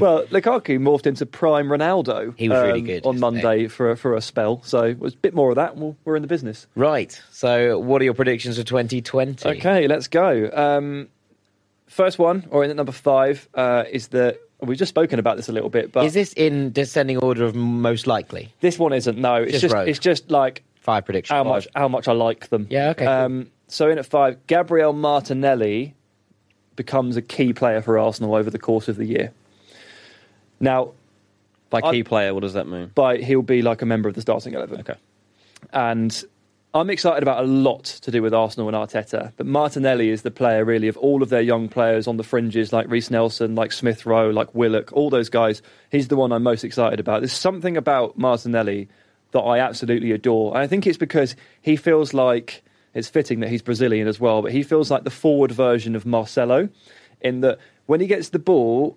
[0.00, 2.34] well, Lukaku morphed into prime Ronaldo.
[2.36, 4.62] He was really um, good, on isn't Monday for a, for a spell.
[4.64, 5.76] So it was a bit more of that.
[5.76, 6.66] we'll- We're in the business.
[6.74, 7.12] right.
[7.30, 9.48] So, what are your predictions for 2020?
[9.48, 10.50] Okay, let's go.
[10.52, 11.08] Um,
[11.86, 14.38] first one, or in at number five, uh, is the.
[14.62, 17.54] We've just spoken about this a little bit, but Is this in descending order of
[17.54, 18.52] most likely?
[18.60, 19.18] this one isn't.
[19.18, 21.34] No, it's Just just it's just like Five predictions.
[21.36, 21.50] how Five.
[21.52, 22.66] much how much I like them.
[22.70, 23.12] Yeah, okay, cool.
[23.14, 25.94] Um, So in at five, Gabriel Martinelli
[26.76, 29.32] becomes a key player for Arsenal over the course of the year.
[30.60, 30.92] Now,
[31.70, 32.90] By I- key player, what does that mean?
[32.94, 34.80] by he'll be like a member of the starting eleven.
[34.80, 34.94] Okay.
[35.72, 36.24] And
[36.72, 39.32] I'm excited about a lot to do with Arsenal and Arteta.
[39.36, 42.72] But Martinelli is the player, really, of all of their young players on the fringes,
[42.72, 45.62] like Reiss Nelson, like Smith Rowe, like Willock, all those guys.
[45.90, 47.22] He's the one I'm most excited about.
[47.22, 48.88] There's something about Martinelli
[49.32, 50.54] that I absolutely adore.
[50.54, 52.62] And I think it's because he feels like
[52.94, 56.06] it's fitting that he's Brazilian as well, but he feels like the forward version of
[56.06, 56.68] Marcelo
[57.20, 58.96] in that when he gets the ball,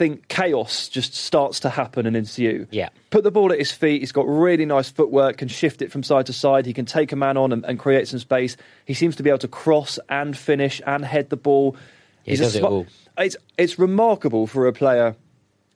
[0.00, 2.66] think chaos just starts to happen and ensue.
[2.70, 2.88] Yeah.
[3.10, 4.00] Put the ball at his feet.
[4.00, 6.64] He's got really nice footwork, can shift it from side to side.
[6.64, 8.56] He can take a man on and, and create some space.
[8.86, 11.76] He seems to be able to cross and finish and head the ball.
[12.22, 12.86] He a does it all.
[13.18, 15.16] It's, it's remarkable for a player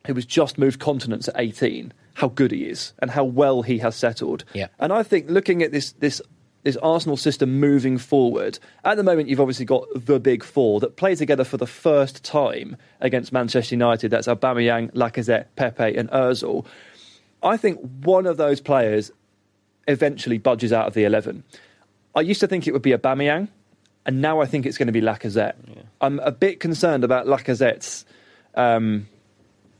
[0.06, 3.78] who has just moved continents at 18 how good he is and how well he
[3.78, 4.44] has settled.
[4.54, 4.68] Yeah.
[4.78, 6.22] And I think looking at this this
[6.64, 10.96] this Arsenal system moving forward, at the moment you've obviously got the big four that
[10.96, 14.10] play together for the first time against Manchester United.
[14.10, 16.66] That's Aubameyang, Lacazette, Pepe, and Özil.
[17.42, 19.12] I think one of those players
[19.86, 21.44] eventually budges out of the eleven.
[22.16, 23.48] I used to think it would be Aubameyang,
[24.06, 25.54] and now I think it's going to be Lacazette.
[26.00, 28.06] I'm a bit concerned about Lacazette's.
[28.54, 29.08] Um,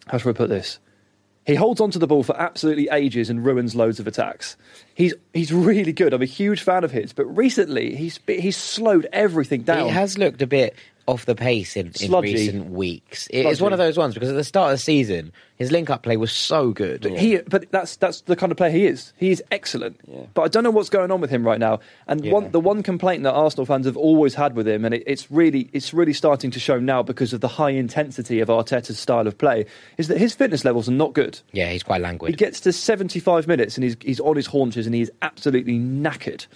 [0.07, 0.79] how should I put this?
[1.47, 4.57] He holds onto the ball for absolutely ages and ruins loads of attacks.
[4.95, 6.15] He's he's really good.
[6.15, 9.89] I'm a huge fan of his, but recently he's he's slowed everything down.
[9.89, 10.75] It has looked a bit
[11.07, 12.33] off the pace in, in Sludgy.
[12.35, 13.27] recent weeks.
[13.29, 13.63] It- It's Sludgy.
[13.63, 16.33] one of those ones because at the start of the season, his link-up play was
[16.33, 17.05] so good.
[17.05, 19.13] He, but that's that's the kind of player he is.
[19.17, 20.01] He is excellent.
[20.09, 20.23] Yeah.
[20.35, 21.79] But I don't know what's going on with him right now.
[22.09, 22.33] And Yeah.
[22.33, 25.31] one, the one complaint that Arsenal fans have always had with him, and it, it's
[25.31, 29.27] really it's really starting to show now because of the high intensity of Arteta's style
[29.27, 29.67] of play,
[29.99, 31.39] is that his fitness levels are not good.
[31.53, 32.31] yeah, he's quite languid.
[32.31, 36.47] He gets to 75 minutes and he's, he's on his haunches and he's absolutely knackered.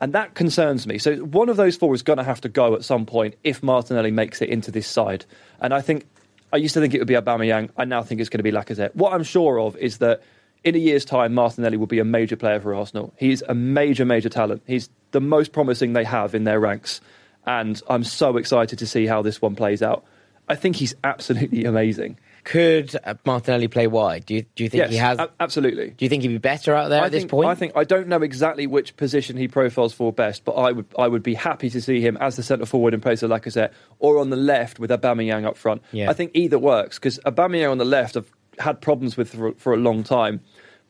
[0.00, 0.98] And that concerns me.
[0.98, 3.62] So one of those four is going to have to go at some point if
[3.62, 5.26] Martinelli makes it into this side.
[5.60, 6.06] And I think,
[6.52, 7.70] I used to think it would be Aubameyang.
[7.76, 8.94] I now think it's going to be Lacazette.
[8.94, 10.22] What I'm sure of is that
[10.64, 13.12] in a year's time, Martinelli will be a major player for Arsenal.
[13.18, 14.62] He's a major, major talent.
[14.66, 17.00] He's the most promising they have in their ranks.
[17.46, 20.04] And I'm so excited to see how this one plays out.
[20.48, 22.18] I think he's absolutely amazing.
[22.44, 24.26] Could uh, Martinelli play wide?
[24.26, 25.18] Do you do you think yes, he has?
[25.18, 25.90] a- absolutely.
[25.90, 27.48] do you think he'd be better out there I at this point?
[27.48, 30.86] I think I don't know exactly which position he profiles for best, but I would
[30.98, 33.72] I would be happy to see him as the centre forward in place of Lacazette,
[33.98, 35.82] or on the left with Aubameyang up front.
[35.92, 36.10] Yeah.
[36.10, 39.72] I think either works because Aubameyang on the left I've had problems with for, for
[39.74, 40.40] a long time,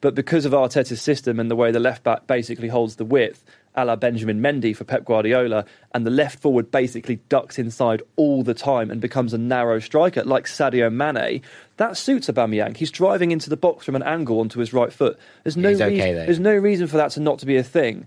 [0.01, 3.45] but because of Arteta's system and the way the left back basically holds the width,
[3.75, 8.43] a la Benjamin Mendy for Pep Guardiola, and the left forward basically ducks inside all
[8.43, 11.43] the time and becomes a narrow striker like Sadio Mane.
[11.77, 12.77] That suits Aubameyang.
[12.77, 15.19] He's driving into the box from an angle onto his right foot.
[15.45, 16.27] There's no He's reason, there.
[16.27, 18.07] there's no reason for that to not to be a thing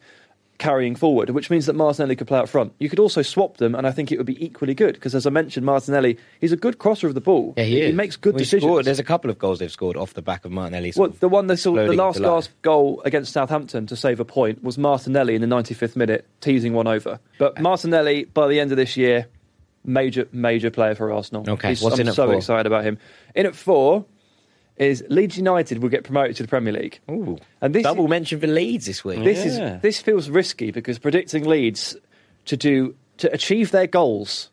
[0.57, 2.73] carrying forward, which means that Martinelli could play up front.
[2.79, 5.25] You could also swap them, and I think it would be equally good because, as
[5.25, 7.53] I mentioned, Martinelli he's a good crosser of the ball.
[7.57, 7.95] yeah, he, is.
[7.95, 8.63] makes good decisions.
[8.63, 10.95] Scored, there's a couple of goals they've scored off the back of Martinelli's.
[10.95, 14.63] Well, the one that saw the last gasp goal against Southampton to save a point
[14.63, 17.19] was Martinelli in the 95th minute, teasing one over.
[17.37, 19.27] But uh, Martinelli, by the end of this year,
[19.85, 21.49] major major player for Arsenal.
[21.49, 22.35] Okay, He's- I'm so four?
[22.35, 22.97] excited about him.
[23.35, 24.05] In at four
[24.77, 26.99] is Leeds United will get promoted to the Premier League.
[27.09, 29.23] Ooh, And this double mention for Leeds this week.
[29.23, 29.75] This Yeah.
[29.75, 31.95] is this feels risky because predicting Leeds
[32.45, 34.49] to do to achieve their goals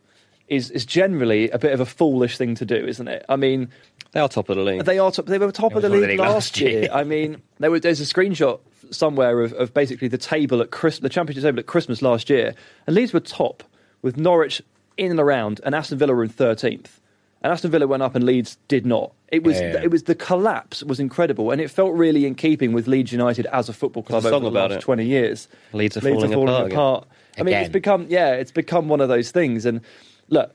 [0.49, 3.25] is is generally a bit of a foolish thing to do, isn't it?
[3.29, 3.69] I mean,
[4.13, 4.85] They are top of the league.
[4.85, 6.61] they are top, they were top of the top of league, the league last last
[6.61, 6.81] year.
[6.83, 6.89] year.
[6.93, 8.59] I mean, there was, there's a screenshot
[8.91, 12.55] somewhere of, of basically the table at Chris, the championship table at Christmas last year,
[12.87, 13.63] and Leeds were top
[14.03, 14.61] with Norwich
[14.97, 17.00] in and around, and Aston Villa were in thirteenth.
[17.42, 19.12] And Aston Villa went up, and Leeds did not.
[19.29, 19.81] It was Yeah.
[19.83, 23.46] it was the collapse was incredible, and it felt really in keeping with Leeds United
[23.46, 24.81] as a football club over the last it.
[24.81, 25.48] twenty years.
[25.72, 27.09] Leeds are Leeds falling are falling apart apart.
[27.38, 29.64] I mean, it's become yeah, it's become one of those things.
[29.64, 29.81] And
[30.29, 30.53] look,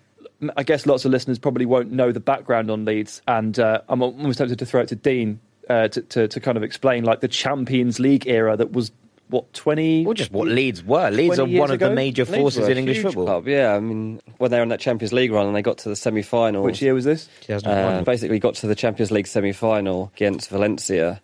[0.55, 4.01] I guess lots of listeners probably won't know the background on Leeds, and uh, I'm
[4.01, 7.21] almost tempted to throw it to Dean uh, to, to to kind of explain like
[7.21, 8.91] the Champions League era that was
[9.29, 10.05] what twenty.
[10.05, 11.09] Well, just what Leeds were.
[11.09, 11.95] Leeds are years one of the ago?
[11.95, 13.25] major Leeds forces were a in English huge football.
[13.25, 15.77] club, yeah, I mean, when they were in that Champions League run and they got
[15.79, 17.27] to the semi-final, Which year was this?
[17.41, 17.93] 2001.
[17.93, 21.21] Uh, basically got to the Champions League semi-final against Valencia,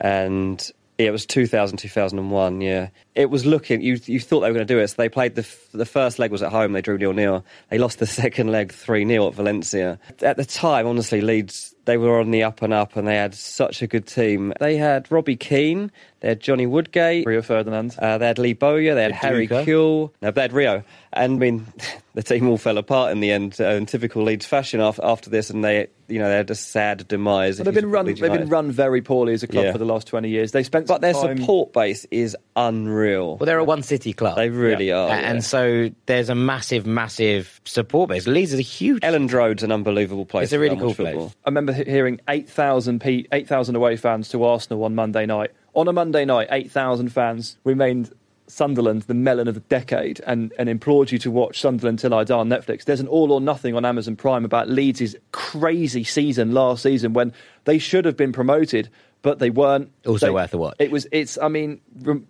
[0.00, 3.80] and yeah, it was 2000, 2001, Yeah, it was looking.
[3.82, 4.88] You you thought they were going to do it.
[4.88, 6.72] So they played the f- the first leg was at home.
[6.72, 7.44] They drew nil nil.
[7.70, 9.98] They lost the second leg three 0 at Valencia.
[10.22, 13.34] At the time, honestly, Leeds they were on the up and up, and they had
[13.34, 14.52] such a good team.
[14.60, 15.90] They had Robbie Keane.
[16.20, 17.26] They had Johnny Woodgate.
[17.26, 17.96] Rio Ferdinand.
[17.98, 19.64] Uh, they had Lee Bowyer, they had Harry Viduka.
[19.66, 20.82] Kewell, no, they had Rio.
[21.12, 21.66] And I mean,
[22.14, 25.28] the team all fell apart in the end uh, in typical Leeds fashion after, after
[25.28, 27.58] this, and they, you know, they had a sad demise.
[27.58, 28.06] But they've been run.
[28.06, 29.72] They've been run very poorly as a club Yeah.
[29.72, 30.52] for the last twenty years.
[30.52, 33.36] They spent, But their time- support base is unreal.
[33.36, 34.36] Well, they're a one city club.
[34.36, 34.98] They really Yeah.
[35.00, 35.06] are.
[35.08, 35.30] A- yeah.
[35.30, 38.26] And so there's a massive, massive support base.
[38.26, 39.02] Leeds is a huge.
[39.02, 40.44] Elland Road's an unbelievable place.
[40.44, 41.34] It's a really cool watch place.
[41.44, 45.50] I remember he- hearing 8,000 P- 8,000 away fans to Arsenal on Monday night.
[45.74, 48.12] On a Monday night, 8,000 fans remained
[48.46, 52.24] Sunderland the melon of the decade and, and implored you to watch Sunderland Till I
[52.24, 52.84] Die on Netflix.
[52.84, 57.32] There's an all or nothing on Amazon Prime about Leeds' crazy season last season when
[57.64, 58.90] they should have been promoted,
[59.24, 59.90] but they weren't.
[60.06, 60.76] Also They- worth a watch.
[60.78, 61.08] It was.
[61.10, 61.38] It's.
[61.38, 61.80] I mean,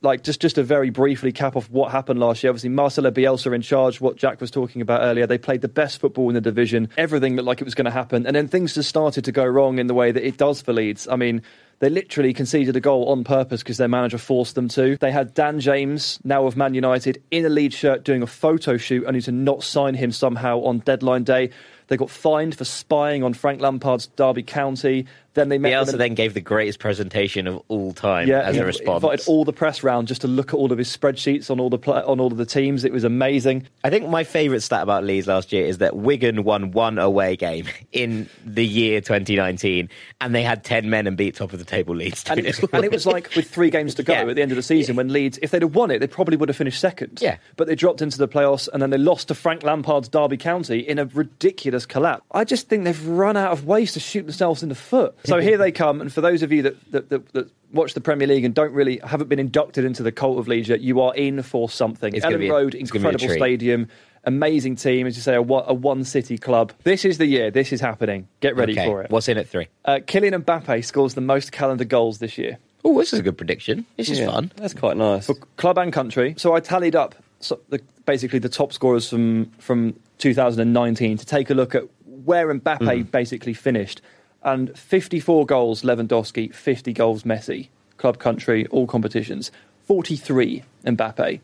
[0.00, 2.50] like just just to very briefly cap off what happened last year.
[2.50, 4.00] Obviously, Marcelo Bielsa in charge.
[4.00, 5.26] What Jack was talking about earlier.
[5.26, 6.88] They played the best football in the division.
[6.96, 9.44] Everything looked like it was going to happen, and then things just started to go
[9.44, 11.06] wrong in the way that it does for Leeds.
[11.10, 11.42] I mean.
[11.80, 14.96] They literally conceded a goal on purpose because their manager forced them to.
[14.98, 18.76] They had Dan James, now of Man United, in a Leeds shirt doing a photo
[18.76, 21.50] shoot only to not sign him somehow on deadline day.
[21.88, 25.06] They got fined for spying on Frank Lampard's Derby County.
[25.34, 28.64] Then they met Bielsa then gave the greatest presentation of all time as he a
[28.64, 29.02] response.
[29.02, 31.70] invited all the press round just to look at all of his spreadsheets on all
[31.70, 32.84] the on all of the teams.
[32.84, 33.66] It was amazing.
[33.82, 37.36] I think my favourite stat about Leeds last year is that Wigan won one away
[37.36, 39.88] game in the year 2019,
[40.20, 42.24] and they had 10 men and beat top of the table Leeds.
[42.28, 44.28] And it, was, and it was like with three games to go Yeah.
[44.28, 46.36] at the end of the season when Leeds, if they'd have won it, they probably
[46.36, 47.18] would have finished second.
[47.20, 47.38] Yeah.
[47.56, 50.78] But they dropped into the playoffs and then they lost to Frank Lampard's Derby County
[50.78, 52.22] in a ridiculous collapse.
[52.30, 55.14] I just think they've run out of ways to shoot themselves in the foot.
[55.24, 56.00] So here they come.
[56.00, 58.72] And for those of you that, that, that, that watch the Premier League and don't
[58.72, 62.14] really haven't been inducted into the cult of Leeds yet, you are in for something.
[62.14, 63.88] It's Ellen be a- Road, it's gonna be a incredible stadium.
[64.26, 66.72] Amazing team, as you say, a, one- a one city club.
[66.84, 67.50] This is the year.
[67.50, 68.26] This is happening.
[68.40, 69.10] Get ready Okay, for it.
[69.10, 69.68] What's in at three?
[69.84, 72.58] Uh, Kylian Mbappe scores the most calendar goals this year.
[72.86, 73.86] Oh, this is a good prediction.
[73.96, 74.52] This is Yeah, fun.
[74.56, 75.26] That's quite nice.
[75.26, 76.34] for club and country.
[76.36, 81.50] So I tallied up so the, basically the top scorers from from 2019 to take
[81.50, 81.84] a look at
[82.24, 84.00] where Mbappe basically finished.
[84.44, 89.50] And 54 goals Lewandowski, 50 goals Messi, club country, all competitions.
[89.86, 91.40] 43 Mbappe.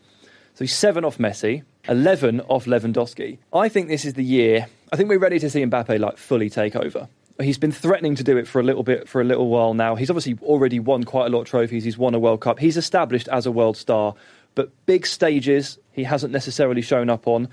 [0.53, 3.37] So seven off Messi, 11 off Lewandowski.
[3.53, 4.67] I think this is the year.
[4.91, 7.07] I think we're ready to see Mbappe like fully take over.
[7.39, 9.95] He's been threatening to do it for a little bit, for a little while now.
[9.95, 11.83] He's obviously already won quite a lot of trophies.
[11.83, 12.59] He's won a World Cup.
[12.59, 14.13] He's established as a world star,
[14.53, 17.47] but big stages he hasn't necessarily shown up on.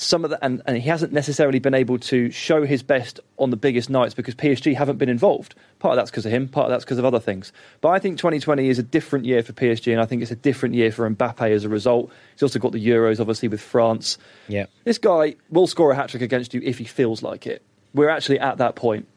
[0.00, 3.50] Some of the, and, and he hasn't necessarily been able to show his best on
[3.50, 5.56] the biggest nights because PSG haven't been involved.
[5.80, 7.52] Part of that's because of him, part of that's because of other things.
[7.80, 10.36] But I think 2020 is a different year for PSG, and I think it's a
[10.36, 12.12] different year for Mbappe as a result.
[12.32, 14.18] He's also got the Euros, obviously, with France.
[14.46, 14.66] Yeah.
[14.84, 17.60] This guy will score a hat trick against you if he feels like it.
[17.92, 19.08] We're actually at that point.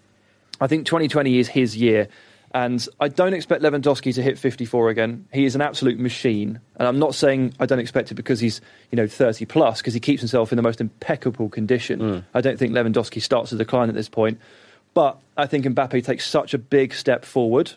[0.60, 2.08] I think 2020 is his year.
[2.54, 5.26] And I don't expect Lewandowski to hit 54 again.
[5.32, 6.60] He is an absolute machine.
[6.76, 8.60] And I'm not saying I don't expect it because he's,
[8.92, 12.00] you know, 30 plus, because he keeps himself in the most impeccable condition.
[12.00, 12.20] Hmm.
[12.34, 14.40] I don't think Lewandowski starts to decline at this point.
[14.94, 17.72] But I think Mbappe takes such a big step forward,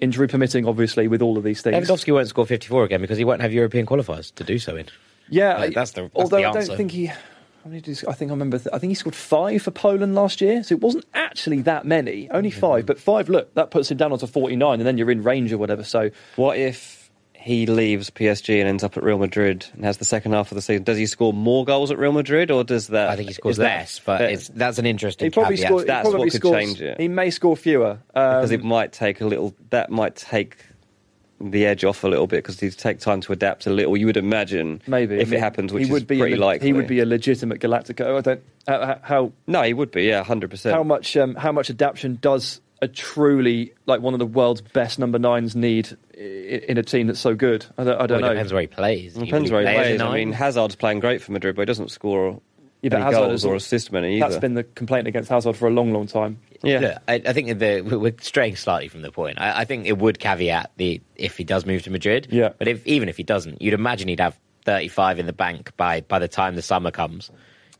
[0.00, 1.76] injury permitting, obviously, with all of these things.
[1.88, 4.86] Lewandowski won't score 54 again because he won't have European qualifiers to do so in.
[5.30, 7.12] Yeah, Like, that's the- that's although the I don't think he.
[7.64, 8.60] How many did he, I think I remember.
[8.72, 12.30] I think he scored five for Poland last year, so it wasn't actually that many.
[12.30, 12.60] Only Mm-hmm.
[12.60, 13.28] five, but five.
[13.28, 15.82] Look, that puts him down onto forty nine, and then you're in range or whatever.
[15.84, 20.04] So What if he leaves PSG and ends up at Real Madrid and has the
[20.04, 20.82] second half of the season?
[20.84, 23.08] Does he score more goals at Real Madrid, or does that?
[23.10, 25.68] I think he scores is that- less, but it's, that's an interesting he probably caveat.
[25.68, 25.84] scores.
[25.84, 27.00] That's probably what could scores, change it.
[27.00, 29.54] He may score fewer because it um, might take a little.
[29.70, 30.56] That might take
[31.40, 33.96] the edge off a little bit because he'd take time to adapt a little.
[33.96, 36.36] You would imagine, maybe if I mean, it happens, which he would is be pretty
[36.36, 36.66] le- likely.
[36.66, 38.18] He would be a legitimate Galactico.
[38.18, 40.04] I don't how how, no, he would be.
[40.04, 40.74] Yeah, hundred percent.
[40.74, 44.98] how much um, how much adaptation does a truly like one of the world's best
[45.00, 47.66] number nines need i- in a team that's so good?
[47.76, 48.34] I don't, I don't Well, it know.
[48.34, 49.16] depends where he plays.
[49.16, 50.00] It depends where he play plays.
[50.00, 52.40] I mean, Hazard's playing great for Madrid, but he doesn't score
[52.82, 54.28] Yeah, but any Hazard goals is- or assist many either.
[54.28, 56.38] That's been the complaint against Hazard for a long, long time.
[56.62, 56.78] Yeah.
[56.80, 59.40] Look, I, I think the, we're straying slightly from the point.
[59.40, 62.28] I, I think it would caveat the if he does move to Madrid.
[62.30, 62.50] Yeah.
[62.58, 66.00] But if even if he doesn't, you'd imagine he'd have 35 in the bank by
[66.02, 67.30] by the time the summer comes.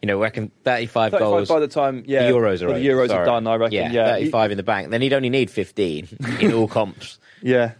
[0.01, 1.49] You know, reckon 35, 35 goals.
[1.49, 3.47] by the time, yeah, the Euros are the Euros are done.
[3.49, 3.75] I reckon.
[3.75, 4.91] Yeah, Yeah, 35 in the bank.
[4.91, 6.09] Then he'd only need 15
[6.41, 7.19] in all comps.
[7.43, 7.73] yeah.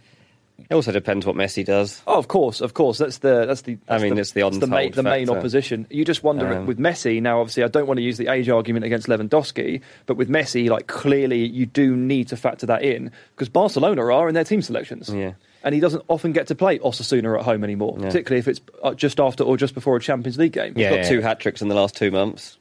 [0.69, 2.01] It also depends what Messi does.
[2.07, 2.97] Oh, of course, of course.
[2.97, 3.73] That's the that's the.
[3.87, 5.85] I that's mean, it's the that's main, untold the main opposition.
[5.89, 7.39] You just wonder Um, with Messi now.
[7.39, 10.87] Obviously, I don't want to use the age argument against Lewandowski, but with Messi, like
[10.87, 15.09] clearly, you do need to factor that in because Barcelona are in their team selections.
[15.13, 15.33] Yeah.
[15.63, 18.05] And he doesn't often get to play Osasuna at home anymore, Yeah.
[18.05, 20.73] particularly if it's uh, just after or just before a Champions League game.
[20.77, 20.89] Yeah.
[20.95, 22.57] He's got two hat tricks in the last two months.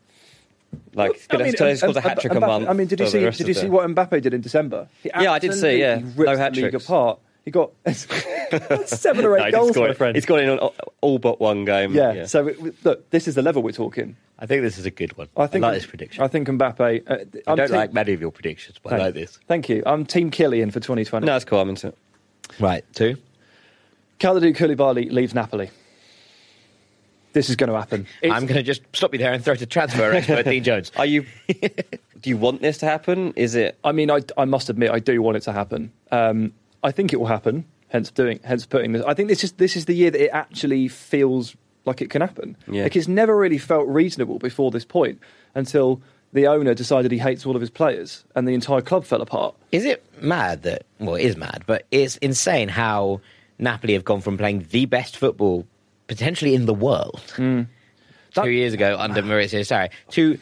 [0.95, 2.69] Like, he's gonna- I mean, scores a hat trick a month.
[2.69, 3.21] I mean, did you see?
[3.21, 4.89] Did you see what Mbappe did in December?
[5.05, 6.01] Yeah, I did see, yeah.
[6.17, 6.85] No hat the league tricks.
[6.87, 7.21] apart.
[7.49, 7.71] He got
[8.89, 10.15] seven or No, eight he goals, score- my friend.
[10.15, 11.95] He's got in on all- all but one game.
[11.95, 12.53] yeah, So
[12.85, 14.17] look, this is the level we're talking.
[14.39, 15.29] I think this is a good one.
[15.35, 16.23] I think like this prediction.
[16.23, 17.03] I think Mbappe.
[17.11, 19.39] Uh, I don't team- like many of your predictions, but I like this.
[19.49, 19.83] Thank you.
[19.87, 21.27] I'm Team Kylian for 2020.
[21.27, 21.59] no, it's cool.
[21.61, 21.99] I'm into it.
[22.61, 23.17] Right, two.
[24.21, 25.71] Kalidou Koulibaly leaves Napoli.
[27.33, 28.07] This is going to happen.
[28.21, 30.63] It's- I'm going to just stop you there and throw it to transfer expert Dean
[30.65, 30.93] Jones.
[30.97, 31.25] Are you?
[31.49, 33.33] do you want this to happen?
[33.37, 33.79] Is it?
[33.85, 35.91] I mean, I, I must admit, I do want it to happen.
[36.11, 37.65] Um, I think it will happen.
[37.89, 39.03] Hence doing, hence putting this.
[39.07, 42.21] I think this is this is the year that it actually feels like it can
[42.21, 42.57] happen.
[42.71, 42.83] Yeah.
[42.85, 45.21] Like it's never really felt reasonable before this point
[45.55, 49.23] until the owner decided he hates all of his players and the entire club fell
[49.23, 49.55] apart.
[49.73, 53.21] Is it mad that, well, it is mad, but it's insane how
[53.59, 55.67] Napoli have gone from playing the best football
[56.07, 57.63] potentially in the world hmm.
[58.35, 60.39] That- two years ago under Maurizio Sarri to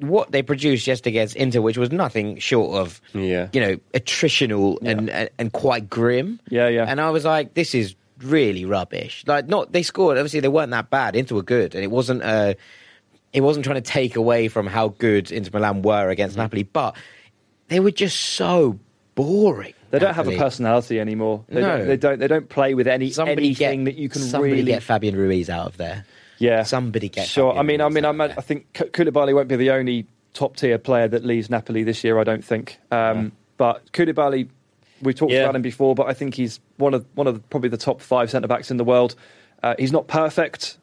[0.00, 3.48] what they produced yesterday against Inter, which was nothing short of, Yeah.
[3.52, 6.40] you know, attritional and, and, and quite grim.
[6.48, 6.84] Yeah, yeah.
[6.88, 9.24] And I was like, this is really rubbish.
[9.26, 11.16] Like, not, they scored, obviously they weren't that bad.
[11.16, 12.54] Inter were good, and it wasn't uh
[13.32, 16.42] it wasn't trying to take away from how good Inter Milan were against Mm-hmm.
[16.42, 16.96] Napoli, but
[17.68, 18.78] they were just so
[19.14, 19.74] boring.
[19.90, 21.44] They don't have a personality anymore.
[21.48, 21.78] They, No.
[21.78, 22.18] don't, they don't.
[22.20, 25.16] They don't play with any Somebody anything get, that you can somebody really get Fabian
[25.16, 26.04] Ruiz out of there.
[26.40, 27.56] Yeah, Somebody get Sure.
[27.56, 31.06] I mean, I mean, I'm, I think Koulibaly won't be the only top tier player
[31.06, 32.18] that leaves Napoli this year.
[32.18, 32.78] I don't think.
[32.90, 34.48] Um, But Koulibaly,
[35.02, 35.42] we talked Yeah.
[35.42, 38.00] about him before, but I think he's one of one of the, probably the top
[38.00, 39.14] five centre backs in the world.
[39.62, 40.78] Uh, he's not perfect.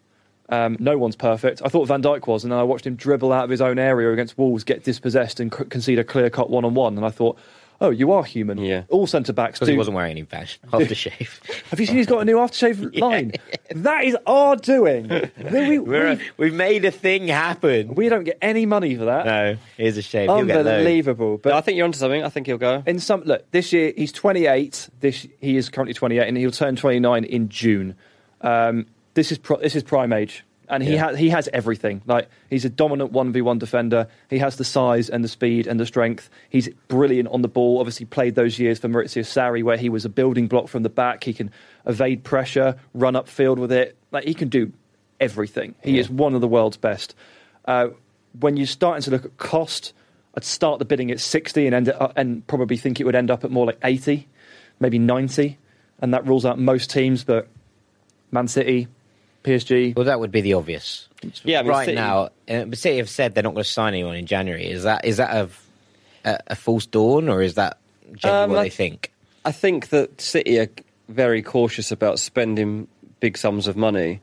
[0.50, 1.62] Um, no one's perfect.
[1.66, 3.80] I thought Van Dijk was, and then I watched him dribble out of his own
[3.80, 6.96] area against Wolves, get dispossessed, and c- concede a clear cut one on one.
[6.96, 7.38] And I thought,
[7.82, 8.58] oh, you are human.
[8.58, 8.84] Yeah.
[8.90, 9.72] All centre backs Because do.
[9.74, 11.40] he wasn't wearing any fashion aftershave.
[11.70, 13.34] Have you seen he's got a new aftershave line?
[13.72, 15.10] That is our doing.
[15.52, 17.96] We, we- We're, we've made a thing happen.
[17.96, 19.26] we don't get any money for that.
[19.26, 20.30] no, here's a shame.
[20.30, 20.68] He'll get loads.
[20.68, 21.38] Unbelievable.
[21.38, 22.24] But I think you're onto something.
[22.24, 22.84] I think he'll go.
[22.86, 24.90] in some look, this year he's 28.
[25.00, 27.96] This he is currently 28, and he'll turn 29 in June.
[28.42, 31.08] Um, this is pro, this is prime age, and he Yeah.
[31.10, 32.02] has he has everything.
[32.06, 34.08] Like he's a dominant one v one defender.
[34.30, 36.30] He has the size and the speed and the strength.
[36.50, 37.80] He's brilliant on the ball.
[37.80, 40.90] Obviously, played those years for Maurizio Sarri, where he was a building block from the
[40.90, 41.24] back.
[41.24, 41.52] He can
[41.86, 43.96] evade pressure, run upfield with it.
[44.12, 44.72] Like he can do
[45.20, 45.76] everything.
[45.84, 46.02] He Yeah.
[46.02, 47.16] is one of the world's best.
[47.66, 47.90] Uh,
[48.40, 49.94] when you're starting to look at cost,
[50.36, 53.32] I'd start the bidding at 60 and end up, and probably think it would end
[53.32, 54.28] up at more like 80,
[54.80, 55.58] maybe 90,
[56.00, 57.24] and that rules out most teams.
[57.24, 57.48] But
[58.32, 58.88] Man City,
[59.44, 61.08] PSG, Well, that would be the obvious.
[61.44, 63.94] Yeah, I mean, right City- now, uh, City have said they're not going to sign
[63.94, 64.70] anyone in January.
[64.70, 65.50] Is that is that a,
[66.30, 67.78] a, a false dawn, or is that
[68.16, 69.12] generally Um, what I- they think?
[69.46, 70.68] I think that City are
[71.10, 72.88] very cautious about spending
[73.20, 74.20] big sums of money.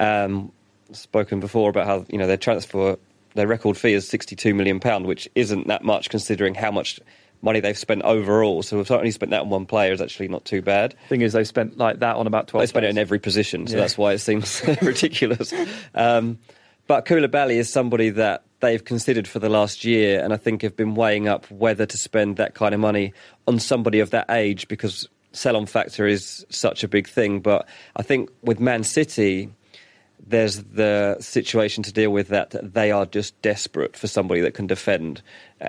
[0.00, 0.50] Um,
[0.92, 2.96] spoken before about how you know their transfer,
[3.34, 6.98] their record fee is sixty-two million pound, which isn't that much considering how much
[7.44, 8.62] money they've spent overall.
[8.62, 10.94] So if only spent that on one player is actually not too bad.
[11.08, 12.62] thing is they've spent like that on about 12.
[12.62, 13.80] They spent it in every position, so Yeah.
[13.82, 15.52] that's why it seems ridiculous.
[15.94, 16.38] Um,
[16.86, 20.76] but Koulibaly is somebody that they've considered for the last year, and I think have
[20.76, 23.12] been weighing up whether to spend that kind of money
[23.46, 27.40] on somebody of that age because sell-on factor is such a big thing.
[27.40, 29.50] But I think with Man City,
[30.26, 34.66] there's the situation to deal with that they are just desperate for somebody that can
[34.66, 35.22] defend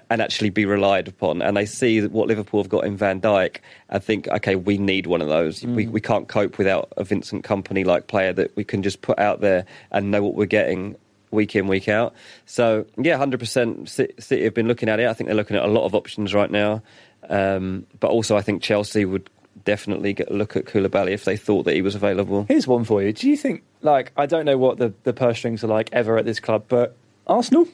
[0.10, 1.42] and actually be relied upon.
[1.42, 3.58] And they see what Liverpool have got in Van Dijk
[3.90, 5.64] and think, okay, we need one of those.
[5.64, 9.20] We, we can't cope without a Vincent Kompany like player that we can just put
[9.20, 10.96] out there and know what we're getting
[11.32, 12.14] week in, week out.
[12.46, 15.08] So, yeah, 100% Ci- City have been looking at it.
[15.08, 16.82] I think they're looking at a lot of options right now.
[17.30, 19.30] Um, but also, I think Chelsea would
[19.64, 22.46] definitely get a look at Koulibaly if they thought that he was available.
[22.48, 23.14] Here's one for you.
[23.14, 26.18] Do you think, like, I don't know what the, the purse strings are like ever
[26.18, 26.96] at this club, but
[27.28, 27.68] Arsenal?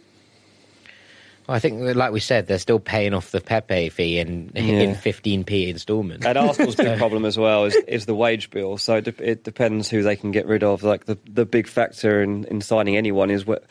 [1.47, 4.95] Well, I think, like we said, they're still paying off the Pepe fee in in
[4.95, 6.25] 15p instalments.
[6.25, 8.77] And Arsenal's big problem as well is, is the wage bill.
[8.77, 10.83] So it, de- it depends who they can get rid of.
[10.83, 13.63] Like the, the big factor in, in signing anyone is what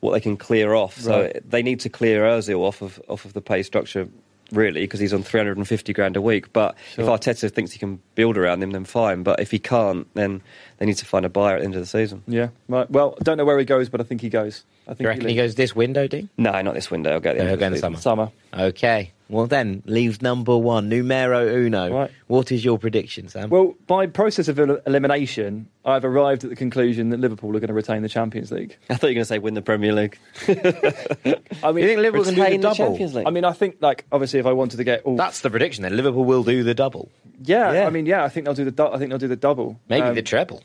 [0.00, 0.98] what they can clear off.
[0.98, 1.50] So Right.
[1.50, 4.06] they need to clear Ozil off of off of the pay structure
[4.52, 6.52] really because he's on 350 grand a week.
[6.52, 7.04] But Sure.
[7.04, 9.22] if Arteta thinks he can build around him, then fine.
[9.22, 10.42] But if he can't, then
[10.78, 12.22] they need to find a buyer at the end of the season.
[12.26, 12.48] Yeah.
[12.68, 12.90] Right.
[12.90, 14.64] Well, don't know where he goes, but I think he goes.
[14.86, 15.38] I think you reckon he leaves.
[15.38, 16.28] goes this window, Dean?
[16.36, 17.12] No, not this window.
[17.12, 17.96] I'll get the No, end he'll of go in the the summer.
[17.98, 18.30] Summer.
[18.68, 19.12] Okay.
[19.30, 21.90] Well, then leaves number one, numero uno.
[21.90, 22.10] Right.
[22.26, 23.48] What is your prediction, Sam?
[23.48, 27.68] Well, by process of el- elimination, I've arrived at the conclusion that Liverpool are going
[27.68, 28.76] to retain the Champions League.
[28.90, 30.18] I thought you were going to say win the Premier League.
[30.48, 32.74] I mean, you think Liverpool can do the Retain the?
[32.74, 33.26] Champions League.
[33.26, 35.82] I mean, I think like obviously, if I wanted to get all, That's the prediction.
[35.82, 37.10] Then Liverpool will do the double,
[37.42, 37.86] yeah, Yeah.
[37.86, 39.80] I mean, yeah, I think they'll do the, du- I think they'll do the double,
[39.88, 40.62] maybe Um, the treble.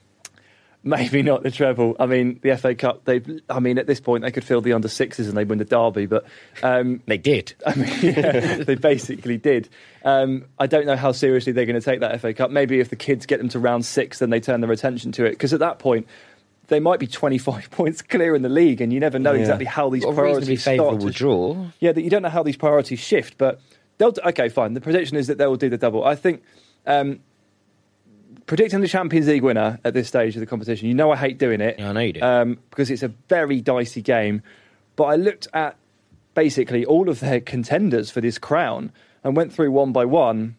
[0.83, 1.95] Maybe not the treble.
[1.99, 3.05] I mean, the FA Cup.
[3.05, 5.57] They, I mean, at this point, they could field the under sixes and they win
[5.59, 6.25] the derby, but
[6.63, 7.53] um, They did.
[7.65, 9.69] I mean, yeah, they basically did.
[10.05, 12.51] Um, I don't know how seriously they're going to take that FA Cup.
[12.51, 15.25] Maybe if the kids get them to round six, then they turn their attention to
[15.25, 15.31] it.
[15.31, 16.07] Because at that point,
[16.67, 19.39] they might be 25 points clear in the league, and you never know Yeah.
[19.41, 21.65] exactly how these Got priorities start to draw.
[21.79, 23.59] yeah, that you don't know how these priorities shift, but
[23.97, 24.13] they'll.
[24.23, 24.73] Okay, fine.
[24.75, 26.05] The prediction is that they will do the double.
[26.05, 26.43] I think
[26.85, 27.19] um,
[28.49, 30.87] predicting the Champions League winner at this stage of the competition.
[30.87, 31.77] You know I hate doing it.
[31.77, 32.21] Yeah, I know you do.
[32.23, 34.41] Um, because it's a very dicey game.
[34.95, 35.77] But I looked at
[36.33, 38.91] basically all of their contenders for this crown
[39.23, 40.55] and went through one by one.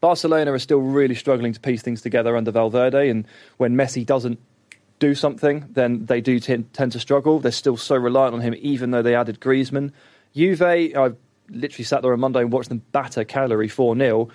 [0.00, 3.26] Barcelona are still really struggling to piece things together under Valverde, and
[3.56, 4.38] when Messi doesn't
[5.00, 7.40] do something, then they do t- tend to struggle.
[7.40, 9.90] They're still so reliant on him, even though they added Griezmann.
[10.36, 11.10] Juve, I
[11.48, 14.28] literally sat there on Monday and watched them batter Cagliari 4 0.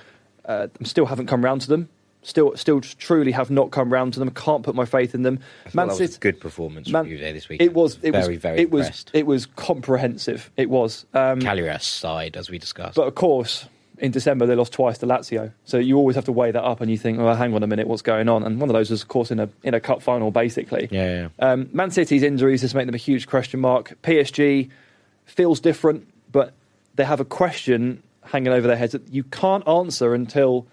[0.44, 1.88] Uh, still haven't come round to them.
[2.22, 4.30] Still, still truly have not come round to them.
[4.32, 5.40] Can't put my faith in them.
[5.66, 7.62] I thought that was a good performance Man- from Juve this week.
[7.62, 7.98] It was.
[8.04, 8.42] It very, was.
[8.42, 8.86] very it was.
[8.88, 9.12] impressed.
[9.14, 10.52] It was comprehensive.
[10.58, 11.06] It was.
[11.14, 12.96] Um, Cagliari's side, as we discussed.
[12.96, 13.66] but of course,
[14.00, 15.54] in December they lost twice to Lazio.
[15.64, 17.68] So you always have to weigh that up, and you think, "Oh, hang on a
[17.68, 19.80] minute, what's going on?" And one of those was, of course, in a in a
[19.80, 20.90] cup final, basically.
[20.92, 21.52] yeah, yeah, yeah.
[21.52, 23.98] Um, Man City's injuries just make them a huge question mark.
[24.04, 24.70] PSG
[25.26, 26.54] feels different, but
[26.96, 30.68] they have a question hanging over their heads that you can't answer until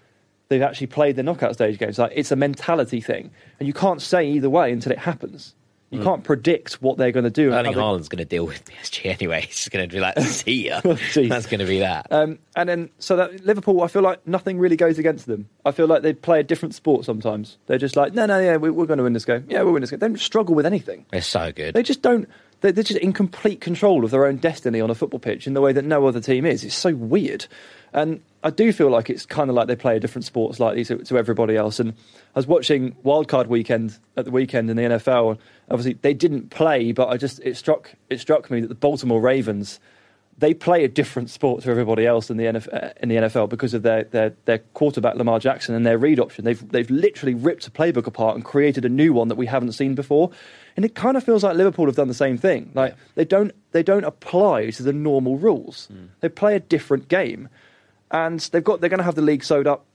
[0.49, 1.99] they've actually played the knockout stage games.
[1.99, 5.53] Like it's a mentality thing, and you can't say either way until it happens.
[5.89, 7.53] You can't predict what they're going to do.
[7.53, 9.45] Erling how Haaland's going to deal with PSG anyway.
[9.47, 10.81] He's going to be like, see ya.
[10.83, 12.07] That's going to be that.
[12.11, 15.47] Um, and then, so that Liverpool, I feel like nothing really goes against them.
[15.65, 17.57] I feel like they play a different sport sometimes.
[17.67, 19.45] They're just like, no, no, yeah, we, we're going to win this game.
[19.47, 19.99] Yeah, we'll win this game.
[19.99, 21.05] They don't struggle with anything.
[21.09, 21.73] They're so good.
[21.73, 22.27] They just don't.
[22.61, 25.61] They're, just in complete control of their own destiny on a football pitch in the
[25.61, 26.63] way that no other team is.
[26.63, 27.45] It's so weird.
[27.93, 30.83] And I do feel like it's kind of like they play a different sport slightly
[30.85, 31.79] to, to everybody else.
[31.79, 31.91] And
[32.35, 35.37] I was watching Wildcard Weekend at the weekend in the NFL.
[35.69, 39.21] Obviously, they didn't play, but I just it struck it struck me that the Baltimore
[39.21, 39.79] Ravens
[40.37, 43.49] they play a different sport to everybody else in the NFL, uh, in the NFL
[43.49, 46.45] because of their, their, their quarterback Lamar Jackson and their read option.
[46.45, 49.71] They've they've literally ripped a playbook apart and created a new one that we haven't
[49.71, 50.31] seen before.
[50.77, 52.71] And it kind of feels like Liverpool have done the same thing.
[52.75, 55.87] Like they don't they don't apply to the normal rules.
[55.87, 56.05] Hmm.
[56.21, 57.49] They play a different game,
[58.11, 59.85] and they've got they're going to have the league sewed up.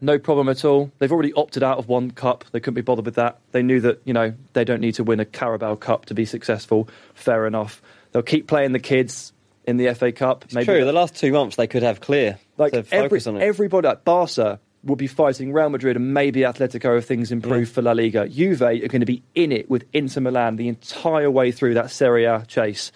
[0.00, 0.90] No problem at all.
[0.98, 2.44] They've already opted out of one cup.
[2.52, 3.38] They couldn't be bothered with that.
[3.52, 6.24] They knew that you know they don't need to win a Carabao Cup to be
[6.24, 6.88] successful.
[7.12, 7.82] Fair enough.
[8.12, 9.32] They'll keep playing the kids
[9.66, 10.44] in the FA Cup.
[10.44, 10.84] It's true.
[10.84, 12.38] The last two months they could have clear.
[12.56, 13.42] like to every, focus on it.
[13.42, 17.82] everybody like Barca will be fighting Real Madrid and maybe Atletico if things improve for
[17.82, 18.28] La Liga.
[18.28, 21.90] Juve are going to be in it with Inter Milan the entire way through that
[21.90, 22.92] Serie A chase.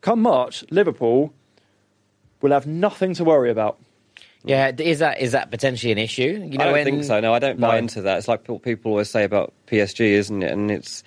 [0.00, 1.32] Come March, Liverpool
[2.40, 3.78] will have nothing to worry about.
[4.44, 6.46] yeah, is that is that potentially an issue?
[6.50, 7.20] You I don't when- think so.
[7.20, 7.78] No, I don't buy No.
[7.78, 8.18] into that.
[8.18, 10.52] It's like what people always say about PSG, isn't it?
[10.52, 11.02] And it's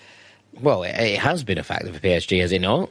[0.59, 2.89] Well, it, it has been a factor for PSG, has it not?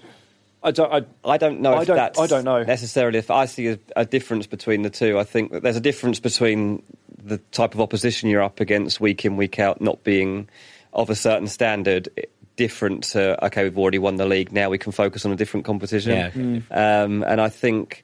[0.63, 0.93] I don't.
[1.25, 2.63] I, I don't know I if don't- that's I don't know.
[2.63, 3.19] necessarily.
[3.19, 6.19] If I see a, a difference between the two, I think that there's a difference
[6.21, 6.83] between
[7.27, 10.49] the type of opposition you're up against week in week out not being
[10.93, 12.09] of a certain standard.
[12.57, 14.51] Different to okay, we've already won the league.
[14.51, 16.13] Now we can focus on a different competition.
[16.13, 16.31] Yeah.
[16.31, 16.63] Mm.
[16.71, 18.03] Um, and I think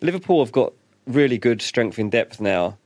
[0.00, 0.72] Liverpool have got
[1.06, 2.76] really good strength in depth now.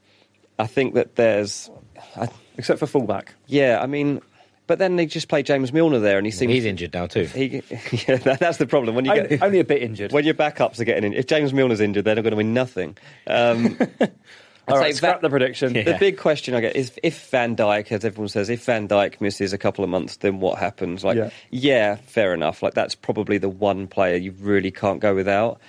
[0.58, 1.70] I think that there's,
[2.14, 3.34] I, except for fullback.
[3.46, 4.20] yeah, I mean,
[4.66, 7.24] but then they just play James Milner there, and he seems He's injured now too.
[7.24, 7.62] He,
[8.08, 10.12] yeah, that, that's the problem when you Only, get only a bit injured.
[10.14, 11.12] when your backups are getting in.
[11.14, 12.96] If James Milner's injured, they're not going to win nothing.
[13.26, 14.12] Um, I'd
[14.68, 15.74] All say right, scrap Va- the prediction.
[15.74, 15.82] Yeah.
[15.82, 19.20] The big question I get is if Van Dijk, as everyone says, if Van Dijk
[19.20, 21.02] misses a couple of months, then what happens?
[21.04, 21.30] Like, Yeah.
[21.50, 22.62] yeah, fair enough.
[22.62, 25.60] Like that's probably the one player you really can't go without.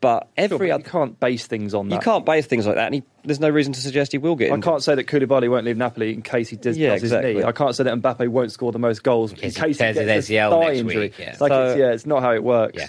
[0.00, 1.96] But Sure, but every you other, can't base things on that.
[1.96, 4.34] you can't base things like that, and he, there's no reason to suggest he will
[4.34, 4.46] get.
[4.50, 4.64] I injured.
[4.64, 7.34] can't say that Koulibaly won't leave Napoli in case he does, Yeah, does his exactly.
[7.34, 7.44] knee.
[7.44, 9.84] I can't say that Mbappe won't score the most goals in case he case he
[9.84, 10.96] tears gets his a ACL thigh injury.
[11.00, 11.30] week, yeah.
[11.32, 12.78] It's like it's, yeah, it's not how it works.
[12.78, 12.88] Yeah.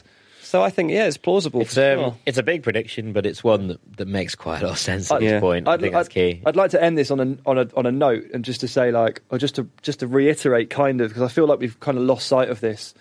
[0.52, 2.18] So I think yeah, it's plausible It's, for um, sure.
[2.26, 5.10] it's a big prediction, but it's one that, that makes quite a lot of sense
[5.10, 5.40] at I'd- this Yeah.
[5.40, 5.66] point.
[5.66, 6.42] I I'd, think that's I'd- key.
[6.46, 8.68] I'd like to end this on a on a on a note and just to
[8.68, 11.80] say like or just to just to reiterate kind of because I feel like we've
[11.80, 12.94] kind of lost sight of this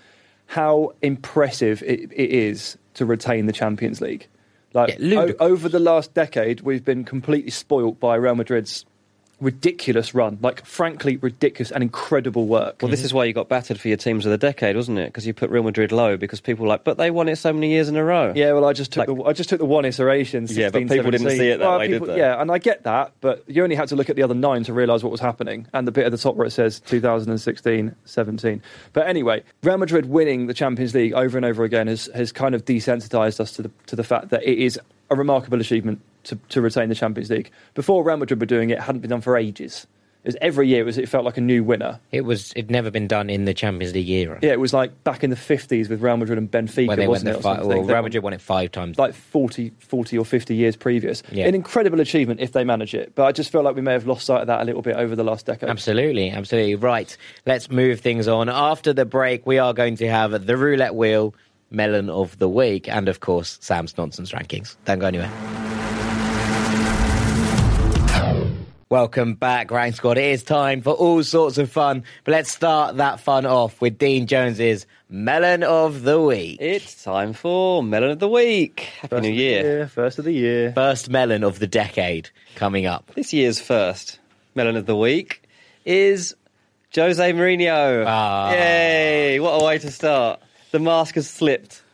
[0.46, 4.28] how impressive it, it is to retain the Champions League.
[4.72, 8.84] Like Yeah, o- over the last decade, we've been completely spoilt by Real Madrid's
[9.40, 12.76] ridiculous run, like frankly ridiculous and incredible work.
[12.82, 13.04] Well, this mhm.
[13.04, 15.06] is why you got battered for your teams of the decade, wasn't it?
[15.06, 17.52] Because you put Real Madrid low because people were like, but they won it so
[17.52, 18.32] many years in a row.
[18.34, 20.46] Yeah, well, I just took Like- the I just took the one iteration.
[20.46, 22.18] 16, Yeah, but people didn't see it that Well, way, did they?
[22.18, 24.64] Yeah, and I get that, but you only had to look at the other nine
[24.64, 27.94] to realise what was happening, and the bit at the top where it says 2016,
[28.04, 28.62] 17.
[28.92, 32.54] But anyway, Real Madrid winning the Champions League over and over again has has kind
[32.54, 34.78] of desensitised us to the to the fact that it is
[35.10, 36.00] a remarkable achievement
[36.30, 37.50] to, to retain the Champions League.
[37.74, 39.86] Before Real Madrid were doing it, it hadn't been done for ages.
[40.22, 40.82] It was every year.
[40.82, 41.98] It was it felt like a new winner.
[42.12, 44.38] It was it'd never been done in the Champions League era.
[44.42, 47.08] Yeah, it was like back in the 50s with Real Madrid and Benfica, where they
[47.08, 47.36] went it?
[47.36, 48.98] or fi- well, Real Madrid won it five times.
[48.98, 51.22] like 40, 40 or 50 years previous.
[51.32, 51.46] Yeah.
[51.46, 53.14] An incredible achievement if they manage it.
[53.14, 54.96] But I just feel like we may have lost sight of that a little bit
[54.96, 55.70] over the last decade.
[55.70, 56.74] Absolutely, absolutely.
[56.74, 57.16] Right.
[57.46, 58.50] Let's move things on.
[58.50, 61.34] After the break, we are going to have the roulette wheel,
[61.70, 64.76] melon of the week, and of course, Sam's nonsense rankings.
[64.84, 65.69] Don't go anywhere.
[68.90, 70.18] Welcome back, Rank Squad.
[70.18, 73.98] It is time for all sorts of fun, but let's start that fun off with
[73.98, 76.58] Dean Jones's Melon of the Week.
[76.60, 78.80] It's time for Melon of the Week.
[79.00, 79.86] Happy First New of the Year.
[79.86, 80.72] First of the year.
[80.72, 83.12] First melon of the decade coming up.
[83.14, 84.18] This year's first
[84.56, 85.44] Melon of the Week
[85.84, 86.34] is
[86.92, 88.04] Jose Mourinho.
[88.08, 88.50] Ah.
[88.50, 89.38] Yay!
[89.38, 90.40] What a way to start.
[90.72, 91.84] The mask has slipped.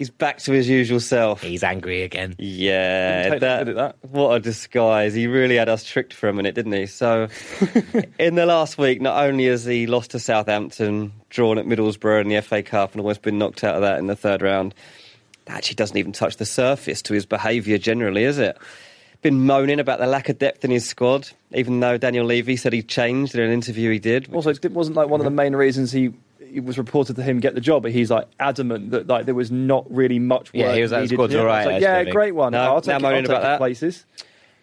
[0.00, 1.42] He's back to his usual self.
[1.42, 2.34] He's angry again.
[2.38, 3.96] Yeah, that, long, did it, that?
[4.00, 5.12] what a disguise.
[5.12, 6.86] He really had us tricked for a minute, didn't he?
[6.86, 7.28] So,
[8.18, 12.28] in the last week, not only has he lost to Southampton, drawn at Middlesbrough in
[12.28, 14.74] the FA Cup, and almost been knocked out of that in the third round,
[15.44, 18.56] that actually doesn't even touch the surface to his behaviour generally, is it?
[19.20, 22.72] Been moaning about the lack of depth in his squad, even though Daniel Levy said
[22.72, 24.32] he changed in an interview he did.
[24.32, 26.14] Also, it wasn't like one of the main reasons he
[26.52, 29.34] it was reported to him get the job, but he's like adamant that like there
[29.34, 30.54] was not really much work.
[30.54, 31.14] Yeah, he was like, needed.
[31.14, 32.52] "Squad's Yeah, all right, like, yeah, great one.
[32.52, 33.58] No, I'll now take, it, moaning I'll take about that.
[33.58, 34.04] places.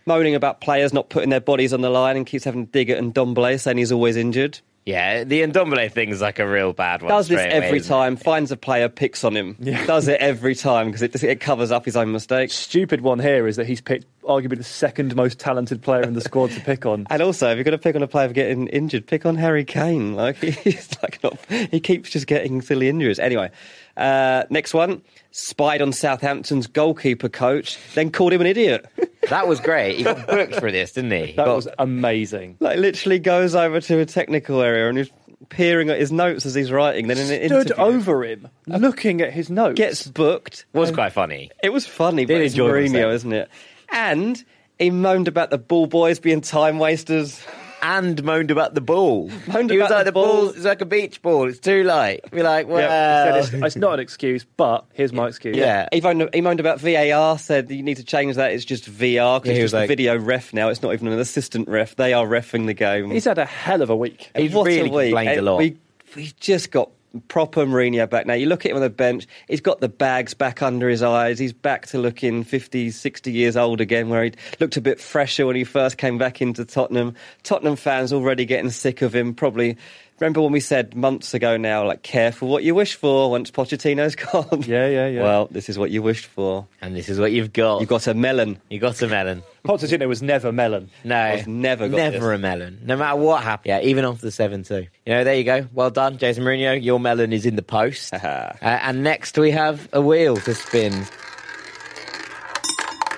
[0.06, 2.90] Moaning about players not putting their bodies on the line and keeps having to dig
[2.90, 4.60] it and Ndombele saying he's always injured.
[4.88, 7.10] Yeah, the Ndombele thing is like a real bad one.
[7.10, 7.94] does this straight away, every isn't it?
[7.94, 9.58] time, finds a player, picks on him.
[9.86, 12.54] Does it every time because it, it covers up his own mistakes.
[12.56, 16.22] Stupid one here is that he's picked arguably the second most talented player in the
[16.22, 17.06] squad to pick on.
[17.18, 19.36] And also, if you're going to pick on a player for getting injured, pick on
[19.36, 20.14] Harry Kane.
[20.14, 23.20] Like he's like not, he keeps just getting silly injuries.
[23.20, 23.50] Anyway,
[23.98, 28.86] uh, next one: spied on Southampton's goalkeeper coach, then called him an idiot.
[29.30, 29.98] That was great.
[29.98, 31.26] He got booked for this, didn't he?
[31.28, 32.58] He That got- was amazing.
[32.60, 35.10] Like literally goes over to a technical area and is
[35.50, 37.08] peering at his notes as he's writing.
[37.08, 39.78] Then in an Stood over him, looking at his notes.
[39.78, 40.66] gets booked.
[40.74, 41.52] was quite funny.
[41.64, 43.50] It was funny, but Did it's enjoy Mourinho, isn't it?
[43.92, 44.44] And
[44.80, 47.42] he moaned about the ball boys being time wasters.
[47.82, 49.30] And moaned about the ball.
[49.48, 50.50] Moaned he was like, the the ball, ball.
[50.50, 51.48] it's like a beach ball.
[51.48, 52.22] It's too light.
[52.32, 55.56] We're like, well, Yeah, it's, it's not an excuse, but here's my excuse.
[55.56, 55.88] Yeah.
[55.92, 58.52] He moaned, he moaned about VAR, said you need to change that.
[58.52, 60.70] It's just VR because he it's was just a like- video ref now.
[60.70, 61.96] It's not even an assistant ref.
[61.96, 63.12] They are refing the game.
[63.12, 64.32] He's had a hell of a week.
[64.36, 65.10] He's What really a week.
[65.14, 65.58] complained a lot.
[65.60, 65.78] We,
[66.16, 66.90] we just got
[67.28, 68.34] proper Mourinho back now.
[68.34, 71.40] You look at him on the bench, he's got the bags back under his eyes.
[71.40, 75.46] He's back to looking 50, 60 years old again, where he looked a bit fresher
[75.46, 77.16] when he first came back into Tottenham.
[77.44, 79.78] Tottenham fans already getting sick of him, probably.
[80.20, 84.16] Remember when we said months ago now, like, careful what you wish for once Pochettino's
[84.32, 84.64] gone?
[84.64, 85.22] Yeah, yeah, yeah.
[85.22, 86.66] Well, this is what you wished for.
[86.82, 87.82] and this is what you've got.
[87.82, 88.60] You've got a melon.
[88.70, 89.44] you got a melon.
[89.68, 90.90] Pochettino was never melon.
[91.04, 92.36] No, I've never got never this.
[92.36, 92.80] a melon.
[92.84, 93.70] No matter what happened.
[93.70, 94.88] Yeah, even after the seven two.
[95.06, 95.68] You know, there you go.
[95.74, 96.82] Well done, Jason Mourinho.
[96.82, 98.14] Your melon is in the post.
[98.14, 101.06] uh, and next we have a wheel to spin.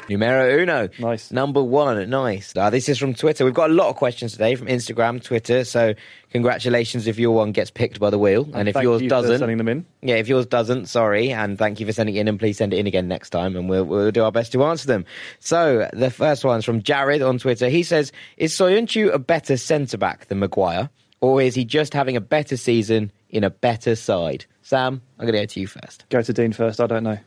[0.09, 0.89] Numero uno.
[0.99, 1.31] Nice.
[1.31, 2.09] Number one.
[2.09, 2.53] Nice.
[2.55, 3.45] Uh, this is from Twitter.
[3.45, 5.63] We've got a lot of questions today from Instagram, Twitter.
[5.63, 5.93] So
[6.31, 8.49] congratulations if your one gets picked by the wheel.
[8.53, 9.85] And, if Thank yours you for doesn't, sending them in.
[10.01, 12.73] yeah, if yours doesn't, sorry, and thank you for sending it in, and please send
[12.73, 15.05] it in again next time, and we'll, we'll do our best to answer them.
[15.39, 17.69] So the first one's from Jared on Twitter.
[17.69, 20.89] He says, "Is Soyuncu a better centre back than Maguire,
[21.21, 25.33] or is he just having a better season in a better side?" Sam, I'm going
[25.33, 26.05] to go to you first.
[26.09, 26.79] Go to Dean first.
[26.79, 27.17] I don't know.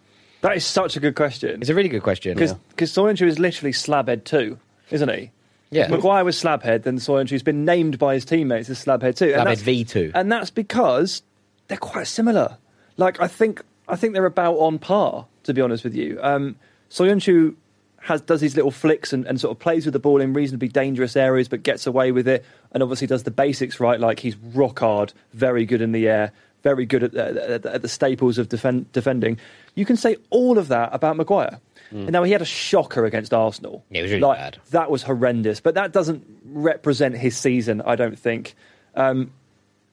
[0.43, 1.61] That is such a good question.
[1.61, 2.35] It's a really good question.
[2.37, 4.59] Because Soyuncu is literally slabhead too,
[4.91, 5.31] isn't he?
[5.71, 5.89] Yeah.
[5.89, 9.33] Maguire was slabhead, then Soyuncu's been named by his teammates as slabhead too.
[9.33, 10.11] Slabhead And that's- V2.
[10.15, 11.23] and that's because
[11.69, 12.59] they're quite similar.
[12.99, 15.27] Like I think, I think they're about on par.
[15.45, 16.55] To be honest with you, um,
[16.91, 17.55] Soyuncu
[18.01, 20.69] has does these little flicks and, and sort of plays with the ball in reasonably
[20.69, 23.99] dangerous areas, but gets away with it, and obviously does the basics right.
[23.99, 26.31] Like he's rock hard, very good in the air,
[26.63, 29.39] very good at, at, at the staples of defend, defending.
[29.75, 31.59] You can say all of that about Maguire.
[31.91, 33.85] And now he had a shocker against Arsenal.
[33.91, 34.59] Yeah, it was really Like, bad.
[34.71, 37.83] That was horrendous, but that doesn't represent his season.
[37.85, 38.55] I don't think.
[38.95, 39.31] Um,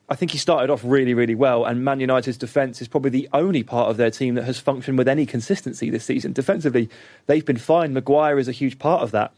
[0.07, 3.27] I think he started off really, really well, and Man United's defence is probably the
[3.33, 6.31] only part of their team that has functioned with any consistency this season.
[6.31, 6.89] Defensively,
[7.27, 7.93] they've been fine.
[7.93, 9.33] Maguire is a huge part of that.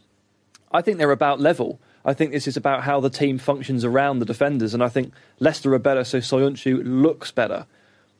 [0.70, 1.80] I think they're about level.
[2.04, 5.12] I think this is about how the team functions around the defenders, and I think
[5.40, 7.66] Leicester are better, so Soyuncu looks better.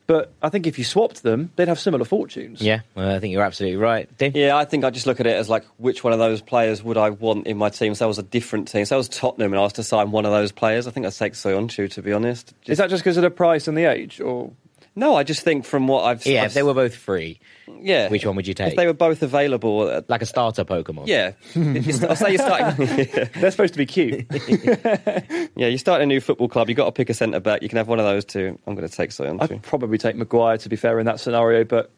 [0.05, 2.61] But I think if you swapped them, they'd have similar fortunes.
[2.61, 4.09] yeah, well, I think you're absolutely right.
[4.17, 4.33] Dean?
[4.35, 6.83] Yeah, I think I just look at it as like which one of those players
[6.83, 7.95] would I want in my team?
[7.95, 8.85] So I was a different team.
[8.85, 10.87] So I was Tottenham and I was to sign one of those players.
[10.87, 12.53] I think I'd take Soyuncu to be honest.
[12.65, 14.51] Is that just because of the price and the age, or
[14.95, 17.39] No, I just think from what I've Yeah, I've- if they were both free,
[17.81, 18.69] yeah, which one would you take?
[18.71, 21.07] If they were both available, uh, like a starter Pokemon.
[21.07, 21.31] yeah.
[22.07, 22.85] I'll say you're starting.
[23.41, 24.25] they're supposed to be cute?
[25.55, 26.69] yeah, you start a new football club.
[26.69, 27.61] You've got to pick a centre back.
[27.63, 28.57] You can have one of those two.
[28.67, 29.41] I'm going to take Soyuncu.
[29.51, 31.89] I'd probably take Maguire to be fair in that scenario, but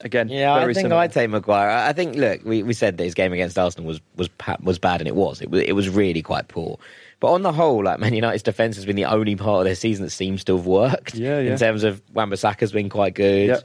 [0.00, 0.96] again, Yeah, I think similar.
[1.00, 1.68] I'd take Maguire.
[1.68, 4.28] I I think, look, we, we said that his game against Arsenal was was
[4.62, 5.40] was bad, and it was.
[5.40, 6.78] It was it was really quite poor.
[7.20, 9.74] But on the whole, like Man United's defense has been the only part of their
[9.74, 11.14] season that seems to have worked.
[11.14, 11.52] Yeah, yeah.
[11.52, 13.48] In terms of Wan-Bissaka's been quite good.
[13.48, 13.64] Yep.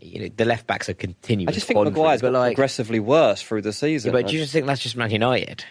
[0.00, 1.48] You know, the left backs are continuing.
[1.48, 4.12] I just think quandary, Maguire's but got like, progressively worse through the yeah, season.
[4.12, 5.64] but do you just think that's just Man United?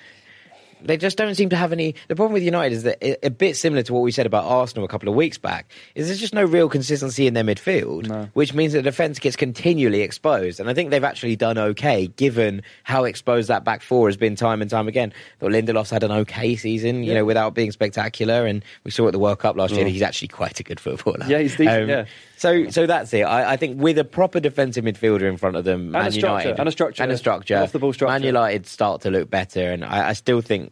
[0.81, 1.95] They just don't seem to have any.
[2.07, 4.85] The problem with United is that a bit similar to what we said about Arsenal
[4.85, 8.29] a couple of weeks back is there's just no real consistency in their midfield, No.
[8.33, 10.59] which means the defence gets continually exposed.
[10.59, 14.35] And I think they've actually done okay given how exposed that back four has been
[14.35, 15.13] time and time again.
[15.39, 18.45] But Lindelof's had an okay season, you know, without being spectacular.
[18.45, 19.93] And we saw at the World Cup last year that mm.
[19.93, 21.25] he's actually quite a good footballer.
[21.27, 22.05] Yeah, he's decent, um, yeah.
[22.37, 23.23] So, so that's it.
[23.23, 26.49] I, I think with a proper defensive midfielder in front of them, a Man structure,
[26.49, 28.11] United and a structure, and a structure, an off-the-ball structure.
[28.13, 30.71] Man United start to look better, and I, I still think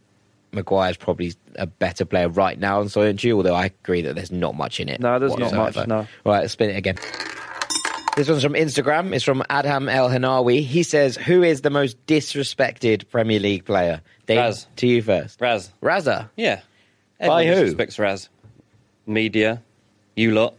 [0.52, 3.32] Maguire's probably a better player right now than Soyuncu.
[3.32, 5.00] Although I agree that there's not much in it.
[5.00, 5.88] No, there's not much, whatsoever.
[5.88, 6.06] no.
[6.24, 6.96] Right, let's spin it again.
[8.16, 9.12] This one's from Instagram.
[9.12, 10.64] It's from Adham El Hanawi.
[10.64, 14.66] He says, "Who is the most disrespected Premier League player?" Dave, Raz.
[14.76, 15.40] to you first.
[15.40, 15.70] Raz.
[15.82, 16.30] Raza.
[16.36, 16.60] Yeah.
[17.20, 17.60] By who?
[17.62, 18.28] Respects Raz.
[19.06, 19.62] Media.
[20.14, 20.54] You lot.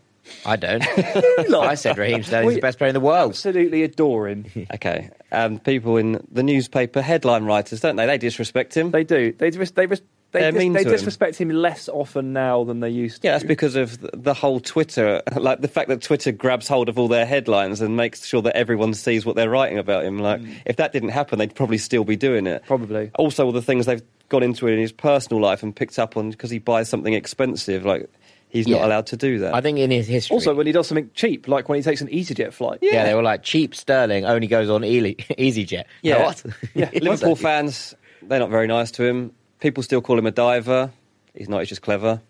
[0.46, 0.84] I don't.
[1.54, 3.32] I said Raheem Sterling's the best player in the world.
[3.32, 4.46] Absolutely adore him.
[4.74, 5.10] Okay.
[5.32, 8.06] Um, people in the newspaper, headline writers, don't they?
[8.06, 8.92] They disrespect him.
[8.92, 9.34] They do.
[9.34, 10.02] They dis- they ris-
[10.32, 10.96] they, They're dis- mean they to him.
[10.96, 13.28] disrespect him less often now than they used to.
[13.28, 16.90] Yeah, that's because of th- the whole Twitter, like the fact that Twitter grabs hold
[16.90, 20.20] of all their headlines and makes sure that everyone sees what they're writing about him.
[20.20, 22.64] Like, if that didn't happen, they'd probably still be doing it.
[22.68, 23.10] Probably.
[23.16, 26.18] Also, all the things they've gone into it in his personal life and picked up
[26.18, 28.10] on because he buys something expensive, like
[28.50, 29.54] he's not allowed to do that.
[29.54, 30.34] I think in his history.
[30.36, 32.80] Also, when he does something cheap, like when he takes an EasyJet flight.
[32.82, 33.04] yeah.
[33.06, 35.84] they were like cheap Sterling only goes on Ely- EasyJet.
[36.02, 36.43] yeah, What?
[36.74, 36.89] yeah.
[37.02, 39.32] Liverpool fans, they're not very nice to him.
[39.60, 40.91] People still call him a diver.
[41.34, 41.60] He's not.
[41.60, 42.22] He's just clever.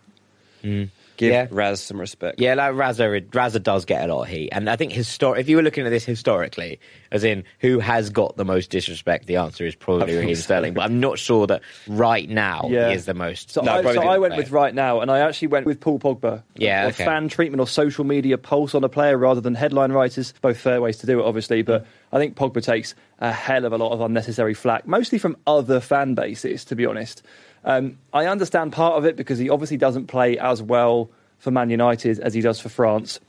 [0.62, 0.86] Hmm.
[1.18, 1.48] Give Yeah.
[1.50, 2.40] Raz some respect.
[2.40, 5.50] Yeah, like Raza, Raza does get a lot of heat, and I think histor- If
[5.50, 6.80] you were looking at this historically,
[7.12, 10.42] as in who has got the most disrespect, the answer is probably think Raheem so.
[10.42, 10.74] Sterling.
[10.76, 12.90] But I'm not sure that right now Yeah.
[12.90, 13.52] he is the most.
[13.52, 14.44] So, No, I, so I went play.
[14.44, 16.44] with right now, and I actually went with Paul Pogba.
[16.56, 17.06] Yeah, Or okay.
[17.06, 20.34] fan treatment or social media pulse on a player rather than headline writers.
[20.42, 23.74] Both fair ways to do it, obviously, but I think Pogba takes a hell of
[23.74, 27.24] a lot of unnecessary flack, mostly from other fan bases, to be honest.
[27.68, 31.70] Um, I understand part of it because he obviously doesn't play as well for Man
[31.70, 33.20] United as he does for France.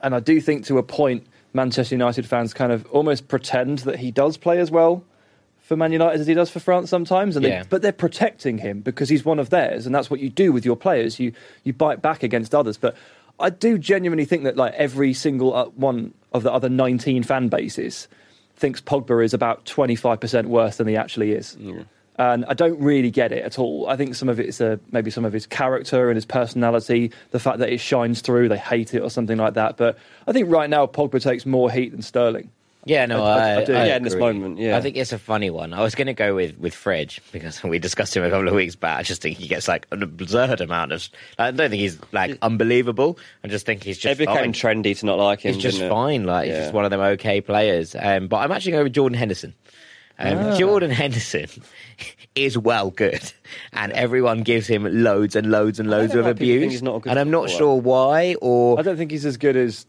[0.00, 3.98] And I do think to a point, Manchester United fans kind of almost pretend that
[3.98, 5.04] he does play as well
[5.58, 7.34] for Man United as he does for France sometimes.
[7.36, 7.62] And Yeah.
[7.64, 10.52] they, but they're protecting him because he's one of theirs, and that's what you do
[10.52, 11.18] with your players.
[11.18, 11.32] You
[11.64, 12.76] you bite back against others.
[12.76, 12.94] But
[13.40, 17.48] I do genuinely think that like every single uh, one of the other 19 fan
[17.48, 18.06] bases
[18.56, 21.56] thinks Pogba is about 25% worse than he actually is.
[22.16, 23.88] And I don't really get it at all.
[23.88, 27.40] I think some of it's uh, maybe some of his character and his personality, the
[27.40, 29.76] fact that it shines through, they hate it or something like that.
[29.76, 29.98] But
[30.28, 32.50] I think right now Pogba takes more heat than Sterling.
[32.86, 33.74] Yeah, no, I- I- I, I do.
[33.74, 34.76] I Yeah, in this moment, yeah.
[34.76, 35.72] I think it's a funny one.
[35.72, 38.54] I was going to go with with Fridge because we discussed him a couple of
[38.54, 38.98] weeks back.
[38.98, 41.08] I just think he gets like an absurd amount of.
[41.38, 43.18] I don't think he's like unbelievable.
[43.42, 44.20] I just think he's just.
[44.20, 44.82] It just became fine.
[44.84, 45.54] trendy to not like him.
[45.54, 45.88] He's just it?
[45.88, 46.24] fine.
[46.24, 47.96] Like he's just one of them okay players.
[47.98, 49.54] Um, but I'm actually going with Jordan Henderson.
[50.16, 50.56] Um, Ah.
[50.58, 51.46] Jordan Henderson
[52.34, 53.22] is well good,
[53.72, 56.82] and everyone gives him loads and loads and loads of like people think abuse.
[56.82, 59.86] not and I'm not sure why, or I don't think he's as good as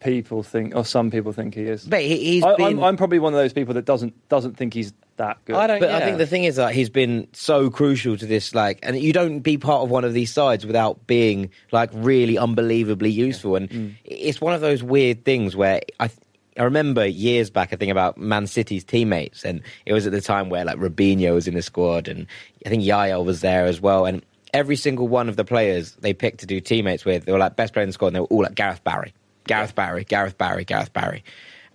[0.00, 1.84] people think, or some people think he is.
[1.84, 2.66] but he, he's I, been.
[2.66, 5.56] I'm, I'm probably one of those people that doesn't doesn't think he's that good.
[5.56, 8.54] I don't- But I think the thing is that he's been so crucial to this,
[8.54, 12.38] like, and you don't be part of one of these sides without being like really
[12.38, 13.56] unbelievably useful.
[13.56, 13.94] And Mm.
[14.04, 16.10] it's one of those weird things where I.
[16.58, 20.20] I remember years back, I think about Man City's teammates, and it was at the
[20.20, 22.26] time where like Robinho was in the squad, and
[22.66, 24.06] I think Yaya was there as well.
[24.06, 27.38] And every single one of the players they picked to do teammates with, they were
[27.38, 29.14] like best player in the squad, and they were all like Gareth Barry,
[29.46, 31.22] Gareth Barry, Gareth Barry, Gareth Barry,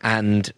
[0.02, 0.52] and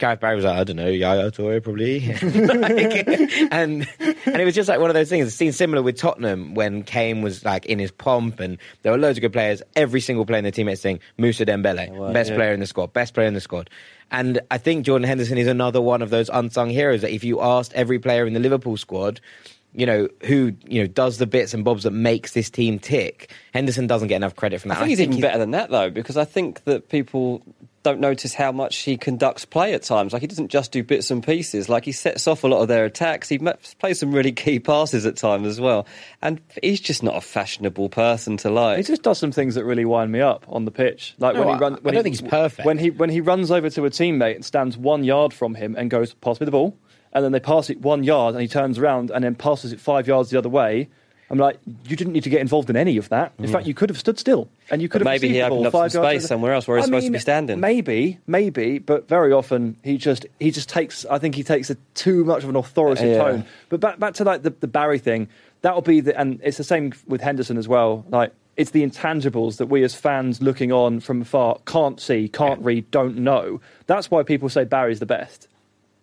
[0.00, 2.00] Gareth Barry was like, I don't know, Yaya Toure probably.
[2.00, 3.08] Like,
[3.52, 3.86] and
[4.26, 5.28] and it was just like one of those things.
[5.28, 8.98] It seemed similar with Tottenham when Kane was like in his pomp and there were
[8.98, 9.62] loads of good players.
[9.76, 12.36] Every single player in the teammates saying Musa Dembele, Right, best yeah.
[12.36, 13.70] player in the squad, best player in the squad.
[14.10, 17.40] And I think Jordan Henderson is another one of those unsung heroes that if you
[17.40, 19.20] asked every player in the Liverpool squad,
[19.72, 23.30] you know, who, you know, does the bits and bobs that makes this team tick,
[23.54, 24.78] Henderson doesn't get enough credit from that.
[24.78, 27.42] I think he's even better than that though, because I think that people
[27.82, 30.12] don't notice how much he conducts play at times.
[30.12, 31.68] Like he doesn't just do bits and pieces.
[31.68, 33.28] Like he sets off a lot of their attacks.
[33.28, 35.86] He plays some really key passes at times as well.
[36.20, 38.76] And he's just not a fashionable person to like.
[38.78, 41.14] He just does some things that really wind me up on the pitch.
[41.18, 41.76] Like No, when he runs.
[41.78, 42.66] I When don't he, think he's perfect.
[42.66, 45.74] When he when he runs over to a teammate and stands one yard from him
[45.78, 46.76] and goes, "Pass me the ball,"
[47.14, 49.80] and then they pass it one yard and he turns around and then passes it
[49.80, 50.88] five yards the other way.
[51.30, 53.32] I'm like, you didn't need to get involved in any of that.
[53.38, 53.52] In mm-hmm.
[53.52, 55.04] fact, you could have stood still and you could.
[55.04, 57.12] But have maybe he opened up some space somewhere else where he's I supposed to
[57.12, 57.60] be standing.
[57.60, 61.06] Maybe, maybe, but very often he just he just takes.
[61.06, 63.22] I think he takes a too much of an authoritative Yeah.
[63.22, 63.44] tone.
[63.68, 65.28] But back back to like the, the Barry thing,
[65.62, 68.04] that'll be the and it's the same with Henderson as well.
[68.08, 72.60] Like it's the intangibles that we as fans looking on from afar can't see, can't
[72.62, 73.60] read, don't know.
[73.86, 75.46] That's why people say Barry's the best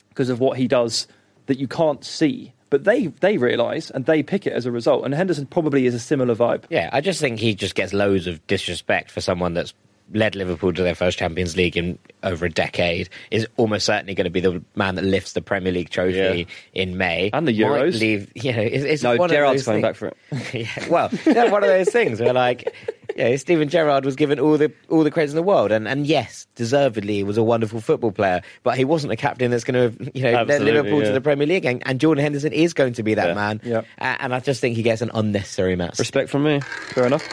[0.10, 1.06] because of what he does
[1.48, 5.06] that you can't see but they they realise and they pick it as a result.
[5.06, 6.64] And Henderson probably is a similar vibe.
[6.70, 9.74] Yeah, I just think he just gets loads of disrespect for someone that's
[10.14, 13.10] led Liverpool to their first Champions League in over a decade.
[13.32, 16.98] Is almost certainly going to be the man that lifts the Premier League trophy in
[16.98, 18.00] May And the Might Euros.
[18.00, 20.18] Leave, you know, it's, it's No, one those coming back for it.
[20.54, 22.74] yeah, well, that's one of those things where, like,
[23.16, 26.06] yeah, Steven Gerrard was given all the all the credit in the world, and, and
[26.06, 29.92] yes, deservedly, he was a wonderful football player, but he wasn't a captain that's going
[29.92, 32.74] to, you know, lead Absolutely, Liverpool to the Premier League, and, and Jordan Henderson is
[32.74, 33.34] going to be that Yeah.
[33.34, 33.62] man.
[33.64, 33.82] Yeah.
[33.98, 35.98] And I just think he gets an unnecessary mess.
[36.00, 36.60] Respect from me.
[36.90, 37.24] Fair enough.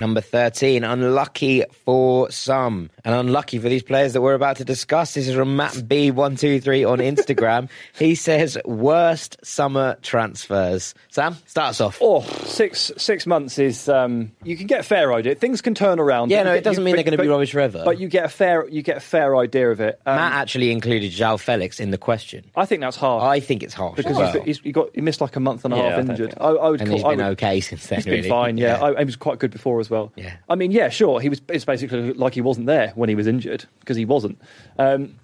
[0.00, 2.90] Number 13, unlucky for some.
[3.04, 5.14] And unlucky for these players that we're about to discuss.
[5.14, 7.68] This is from Matt B123 on Instagram.
[7.98, 10.94] he says, worst summer transfers.
[11.10, 11.98] Sam, start us off.
[12.00, 15.34] Oh, six six months is um, you can get a fair idea.
[15.34, 16.30] Things can turn around.
[16.30, 17.82] Yeah, no, it doesn't mean but- they're gonna be rubbish forever.
[17.84, 20.00] But you get a fair you get a fair idea of it.
[20.06, 22.44] Um, Matt actually included João Felix in the question.
[22.54, 23.96] I think that's harsh I think it's harsh.
[23.96, 24.32] because well.
[24.32, 26.34] he's, he's, he got he missed like a month and a Yeah, half injured.
[26.40, 27.96] I, I would and call, he's I been would- okay since then.
[27.98, 28.28] He's been really.
[28.28, 28.58] fine.
[28.58, 30.12] Yeah, I, he was quite good before as well.
[30.16, 30.36] Yeah.
[30.48, 31.20] I mean, yeah, sure.
[31.20, 31.40] He was.
[31.48, 34.40] It's basically like he wasn't there when he was injured because he wasn't.
[34.78, 35.16] Um,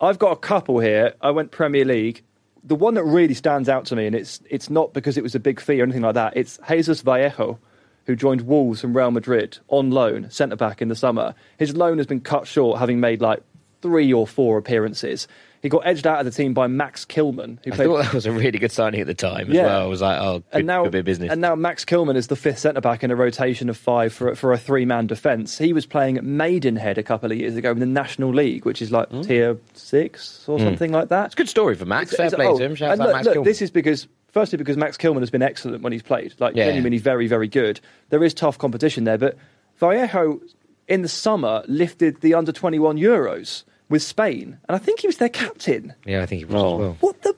[0.00, 1.14] I've got a couple here.
[1.20, 2.22] I went Premier League.
[2.64, 5.34] The one that really stands out to me, and it's it's not because it was
[5.34, 6.36] a big fee or anything like that.
[6.36, 7.58] It's Jesus Vallejo,
[8.06, 11.34] who joined Wolves from Real Madrid on loan, centre back in the summer.
[11.58, 13.42] His loan has been cut short, having made like
[13.82, 15.28] three or four appearances.
[15.62, 18.14] He got edged out of the team by Max Kilman, who I played thought that
[18.14, 19.66] was a really good signing at the time as Yeah.
[19.66, 19.82] well.
[19.82, 21.32] I was like, oh, good, and now, good bit of business.
[21.32, 24.34] And now Max Kilman is the fifth centre back in a rotation of five for,
[24.34, 25.58] for a three man defence.
[25.58, 28.80] He was playing at Maidenhead a couple of years ago in the National League, which
[28.80, 29.22] is like hmm.
[29.22, 30.64] tier six or hmm.
[30.64, 31.26] something like that.
[31.26, 32.14] it's a good story for Max.
[32.14, 32.74] Fair It's- play oh, to him.
[32.74, 33.44] Shout and out look, Max look, Kilman.
[33.44, 36.66] This is because, firstly, because Max Kilman has been excellent when he's played, like Yeah.
[36.66, 37.80] genuinely very, very good.
[38.10, 39.36] There is tough competition there, but
[39.78, 40.40] Vallejo
[40.86, 45.16] in the summer lifted the under 21 Euros with Spain, and I think he was
[45.18, 45.94] their captain.
[46.04, 46.74] Yeah, I think he was Oh.
[46.74, 46.96] as well.
[47.00, 47.34] What the?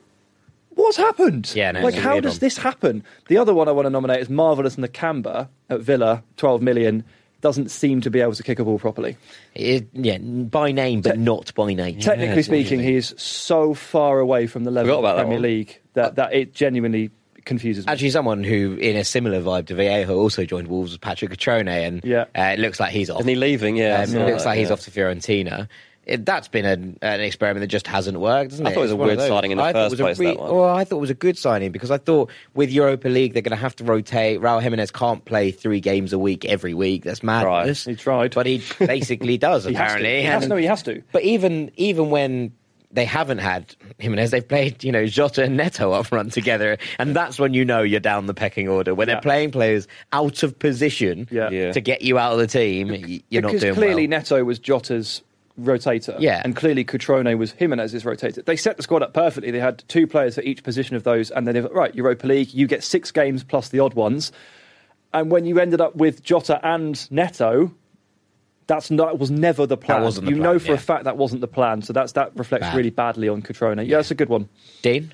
[0.75, 1.51] What's happened?
[1.53, 2.39] Yeah, no, like how does one.
[2.39, 3.03] this happen?
[3.27, 7.03] The other one I want to nominate is Marvelous Nakamba at Villa, 12 million.
[7.41, 9.17] Doesn't seem to be able to kick a ball properly.
[9.55, 11.99] It- yeah, by name, but Te- not by name.
[11.99, 15.41] Technically Yeah, speaking, he is so far away from the level of the Premier one.
[15.41, 17.09] League that, that it genuinely
[17.43, 17.91] confuses me.
[17.91, 21.67] Actually, someone who, in a similar vibe to Vallejo, also joined Wolves was Patrick Cutrone,
[21.67, 22.25] and Yeah.
[22.37, 23.19] uh, it looks like he's off.
[23.21, 23.75] Isn't he leaving?
[23.75, 24.03] Yeah.
[24.07, 24.73] Um, it looks that, like he's yeah.
[24.73, 25.67] off to Fiorentina.
[26.11, 28.73] It, that's been an, an experiment that just hasn't worked, hasn't I it?
[28.73, 30.55] thought it was It's a weird signing in the I first place, that one.
[30.55, 33.41] Well, I thought it was a good signing because I thought with Europa League they're
[33.41, 34.39] going to have to rotate.
[34.41, 37.03] Raul Jimenez can't play three games a week every week.
[37.03, 37.85] That's madness.
[37.85, 38.35] He tried.
[38.35, 40.17] but he basically does He has apparently.
[40.21, 41.01] He has, and- no, he has to.
[41.11, 42.53] But even even when
[42.93, 47.15] they haven't had Jimenez, they've played you know Jota and Neto up front together, and
[47.15, 48.93] that's when you know you're down the pecking order.
[48.93, 49.13] When Yeah.
[49.15, 51.27] they're playing players out of position.
[51.31, 51.71] Yeah.
[51.71, 52.87] to get you out of the team,
[53.29, 54.19] you're because not doing clearly well.
[54.19, 55.21] Neto was Jota's
[55.61, 56.15] rotator.
[56.19, 56.41] Yeah.
[56.43, 58.43] And clearly Cutrone was Jimenez's rotator.
[58.43, 59.51] They set the squad up perfectly.
[59.51, 62.53] They had two players for each position of those, and then they right, Europa League,
[62.53, 64.31] you get six games plus the odd ones.
[65.13, 67.73] And when you ended up with Jota and Neto,
[68.67, 70.01] that's not that was never the plan.
[70.03, 70.73] wasn't the you plan, know for yeah.
[70.75, 71.81] a fact that wasn't the plan.
[71.81, 72.77] So that's that reflects Bad.
[72.77, 73.85] really badly on Cutrone.
[73.85, 74.47] Yeah, that's a good one.
[74.81, 75.13] Dean.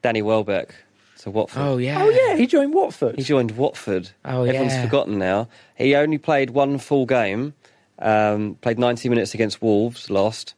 [0.00, 0.74] Danny Welbeck
[1.18, 1.62] to Watford.
[1.62, 2.02] Oh yeah.
[2.02, 3.16] Oh yeah, he joined Watford.
[3.16, 4.10] He joined Watford.
[4.24, 4.84] Oh, Everyone's yeah.
[4.84, 5.48] forgotten now.
[5.76, 7.54] He only played one full game,
[7.98, 10.54] um, played 90 minutes against Wolves, lost.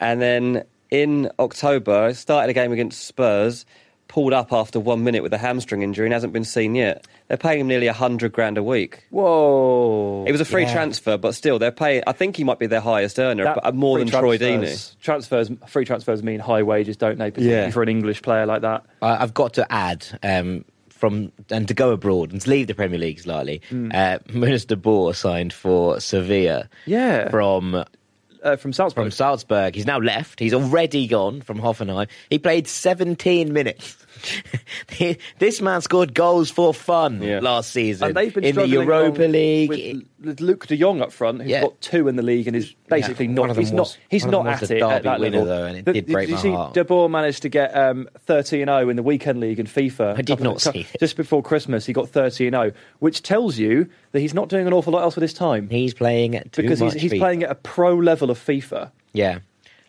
[0.00, 3.66] And then in October, started a game against Spurs,
[4.08, 7.04] pulled up after one minute with a hamstring injury and hasn't been seen yet.
[7.26, 9.04] They're paying him nearly 100 grand a week.
[9.10, 10.24] Whoa.
[10.28, 10.72] It was a free Yeah.
[10.72, 12.04] transfer, but still, they're paying.
[12.06, 14.38] I think he might be their highest earner, That but uh, more free than Troy
[14.38, 14.60] Deeney.
[14.60, 17.30] transfers- Transfers, free transfers mean high wages, don't they?
[17.32, 17.70] Particularly Yeah.
[17.72, 18.84] for an English player like that.
[19.02, 20.64] I- I've got to add um,
[20.96, 23.60] from and to go abroad and to leave the Premier League slightly.
[23.68, 23.90] Hmm.
[23.92, 26.68] Uh, Munas Dabbur signed for Sevilla.
[26.86, 27.28] Yeah.
[27.30, 27.84] From
[28.42, 29.04] Uh, from Salzburg.
[29.04, 29.74] from Salzburg.
[29.74, 30.38] He's now left.
[30.40, 32.06] He's already gone from Hoffenheim.
[32.30, 34.05] He played 17 minutes.
[35.38, 37.40] this man scored goals for fun Yeah.
[37.40, 39.68] last season and they've been in the Europa League.
[39.68, 41.62] with, with Luuk de Jong up front, who's Yeah.
[41.62, 43.40] got two in the league and is basically Yeah, not.
[43.42, 43.98] one of them he's was- not.
[44.08, 45.46] He's one of not them at was the it at that winner, level.
[45.54, 46.74] though, and it The- did break you my see, heart.
[46.74, 50.18] Dabbur managed to get um, 30 and 0 in the weekend league in FIFA.
[50.18, 50.98] I did not see it.
[51.00, 54.66] Just before Christmas, he got 30 and 0, which tells you that he's not doing
[54.66, 57.18] an awful lot else with his time He's playing too because he's, much he's FIFA.
[57.18, 58.90] playing at a pro level of FIFA.
[59.12, 59.38] Yeah.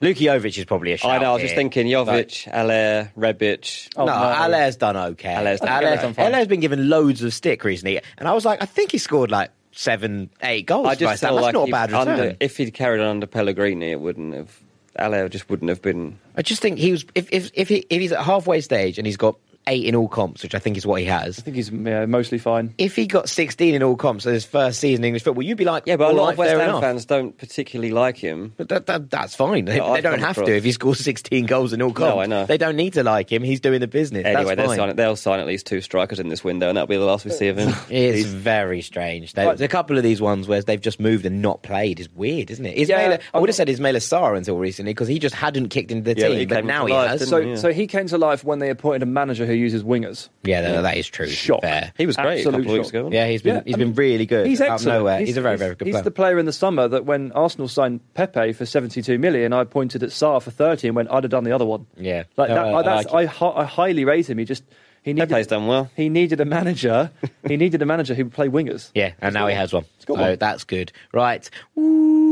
[0.01, 1.31] Luka Jovic is probably a shout I know.
[1.31, 3.89] I was just thinking Jovic, Haller, Rebic.
[3.95, 4.33] Oh, no, no.
[4.33, 5.33] Haller's done okay.
[5.33, 6.31] Haller's done- Haller- Haller's done fine.
[6.31, 9.31] Haller's been given loads of stick recently, and I was like, I think he scored
[9.31, 10.87] like seven, eight goals.
[10.87, 11.29] I just Ham.
[11.29, 12.19] feel That's like not a bad return.
[12.19, 14.59] under, if he'd carried on under Pellegrini, it wouldn't have.
[14.99, 16.17] Haller just wouldn't have been.
[16.35, 19.05] I just think he was if if if, he, if he's at halfway stage and
[19.05, 19.35] he's got
[19.67, 21.39] eight in all comps, which I think is what he has.
[21.39, 22.73] I think he's yeah, mostly fine.
[22.77, 25.57] If he got 16 in all comps in his first season in English football, you'd
[25.57, 26.81] be like, Yeah, but a lot right, of West Ham enough.
[26.81, 28.53] fans don't particularly like him.
[28.57, 29.65] But that, that, that's fine.
[29.65, 30.55] They, No, they I've don't have across- to.
[30.57, 32.45] If he scores 16 goals in all comps, No, I know.
[32.45, 33.43] they don't need to like him.
[33.43, 34.25] He's doing the business.
[34.25, 34.77] Anyway, that's they'll fine.
[34.77, 37.25] sign, they'll sign at least two strikers in this window, and that'll be the last
[37.25, 37.73] we see of him.
[37.89, 39.33] It's very strange.
[39.33, 41.99] There's a couple of these ones where they've just moved and not played.
[41.99, 42.77] Is weird, isn't it?
[42.77, 45.69] Ismaila, Yeah, I would I'm- have said Ismaila Sarr until recently because he just hadn't
[45.69, 47.27] kicked into the Yeah, but team, he but now he life, has.
[47.29, 47.55] So, Yeah.
[47.55, 50.29] so he came to life when they appointed a manager who uses wingers.
[50.43, 51.27] yeah, that, that is true.
[51.27, 51.61] Shock.
[51.61, 51.91] Fair.
[51.97, 53.09] He was great a couple of weeks ago.
[53.11, 54.47] Yeah, he's been Yeah, he's I been mean, really good.
[54.47, 54.99] He's out of excellent.
[54.99, 55.19] nowhere.
[55.19, 55.87] He's, He's, a very very good player.
[55.89, 56.03] he's player.
[56.03, 60.03] the player in the summer that when Arsenal signed Pepe for 72 million, I pointed
[60.03, 61.85] at Sarr for 30 and went, I'd have done the other one.
[61.97, 62.23] Yeah.
[62.37, 64.37] like No, that, I- I, I like I, I highly rate him.
[64.37, 64.63] He just
[65.03, 65.89] he needed Pepe's done well.
[65.95, 67.11] he needed a manager.
[67.47, 68.91] he needed a manager who would play wingers.
[68.93, 69.85] Yeah, and now he has one.
[70.05, 70.37] got So one.
[70.37, 70.91] that's good.
[71.13, 71.49] Right.
[71.77, 72.27] Ooh.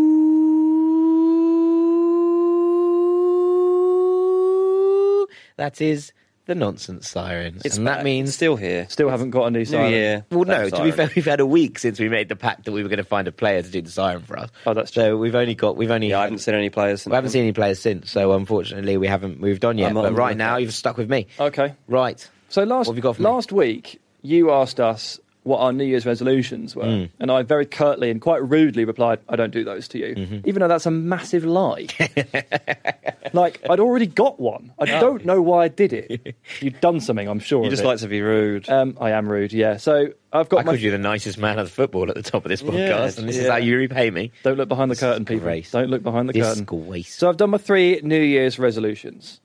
[5.58, 6.12] That is
[6.46, 7.60] the nonsense siren.
[7.66, 8.88] It's and that means still here.
[8.90, 9.92] Still haven't got a new New siren.
[9.92, 10.26] year.
[10.32, 10.70] Well, no.
[10.70, 12.84] That To be fair, we've had a week since we made the pact that we
[12.84, 14.50] were going to find a player to do the siren for us.
[14.66, 15.18] Oh, that's so.
[15.18, 15.76] We've only got.
[15.76, 16.10] We've only.
[16.10, 17.02] Yeah, I haven't seen any players.
[17.02, 18.12] Since we haven't seen any players since.
[18.12, 19.88] So unfortunately, we haven't moved on yet.
[19.90, 21.28] I'm but on right now, you've stuck with me.
[21.40, 21.74] Okay.
[21.88, 22.28] Right.
[22.50, 23.30] So last What have you got for me?
[23.30, 27.10] last week, you asked us what our New Year's resolutions were, Mm.
[27.20, 30.38] and I very curtly and quite rudely replied, "I don't do those to you," Mm-hmm.
[30.50, 31.88] even though that's a massive lie.
[33.34, 34.72] like I'd already got one.
[34.80, 36.36] I don't know why I did it.
[36.62, 37.64] You've done something, I'm sure.
[37.64, 37.88] You just it.
[37.88, 38.70] like to be rude.
[38.70, 39.78] Um, I am rude, yeah.
[39.78, 40.72] So I've got I my.
[40.74, 43.04] called you the nicest man of the football at the top of this podcast, Yeah,
[43.20, 43.52] and this is yeah.
[43.52, 44.32] how you repay me.
[44.44, 45.42] Don't look behind the curtain, people.
[45.42, 45.72] Disgrace.
[45.72, 46.66] Don't look behind the curtain.
[46.66, 47.14] Disgrace.
[47.14, 49.40] So I've done my three New Year's resolutions.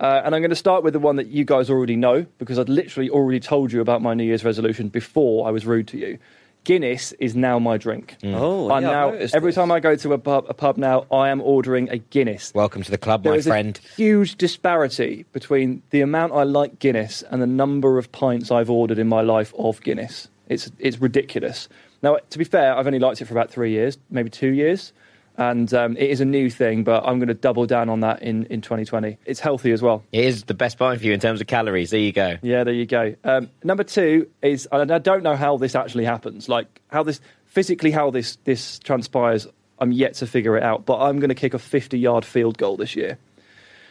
[0.00, 2.58] Uh, and I'm going to start with the one that you guys already know because
[2.58, 5.98] I'd literally already told you about my New Year's resolution before I was rude to
[5.98, 6.18] you.
[6.64, 8.16] Guinness is now my drink.
[8.24, 9.56] Oh, I'm yeah, now noticed every this.
[9.56, 12.52] time I go to a pub, a pub now, I am ordering a Guinness.
[12.54, 13.78] Welcome to the club, There my is a friend.
[13.96, 18.98] huge disparity between the amount I like Guinness and the number of pints I've ordered
[18.98, 20.28] in my life of Guinness.
[20.48, 21.68] It's it's ridiculous.
[22.02, 24.92] Now, to be fair, I've only liked it for about three years, maybe two years,
[25.40, 26.84] and um, it is a new thing.
[26.84, 29.16] But I'm going to double down on that in, in 2020.
[29.24, 30.04] It's healthy as well.
[30.12, 31.90] It is the best buy for you in terms of calories.
[31.90, 32.36] There you go.
[32.42, 33.16] Yeah, there you go.
[33.24, 37.20] Um, number two is, and I don't know how this actually happens, like how this
[37.46, 39.48] physically how this this transpires.
[39.78, 42.58] I'm yet to figure it out, but I'm going to kick a 50 yard field
[42.58, 43.16] goal this year.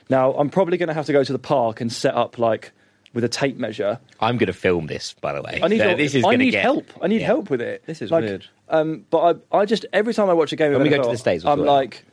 [0.08, 2.72] Now, I'm probably going to have to go to the park and set up like
[3.14, 4.00] with a tape measure.
[4.20, 5.60] I'm going to film this, by the way.
[5.64, 6.86] I need, So this is I need get- help.
[7.02, 7.28] I need Yeah.
[7.28, 7.84] help with it.
[7.86, 8.46] This is Like, weird.
[8.70, 11.02] Um, but I, I just every time I watch a game, of When we go
[11.04, 12.06] to the States, I'm like,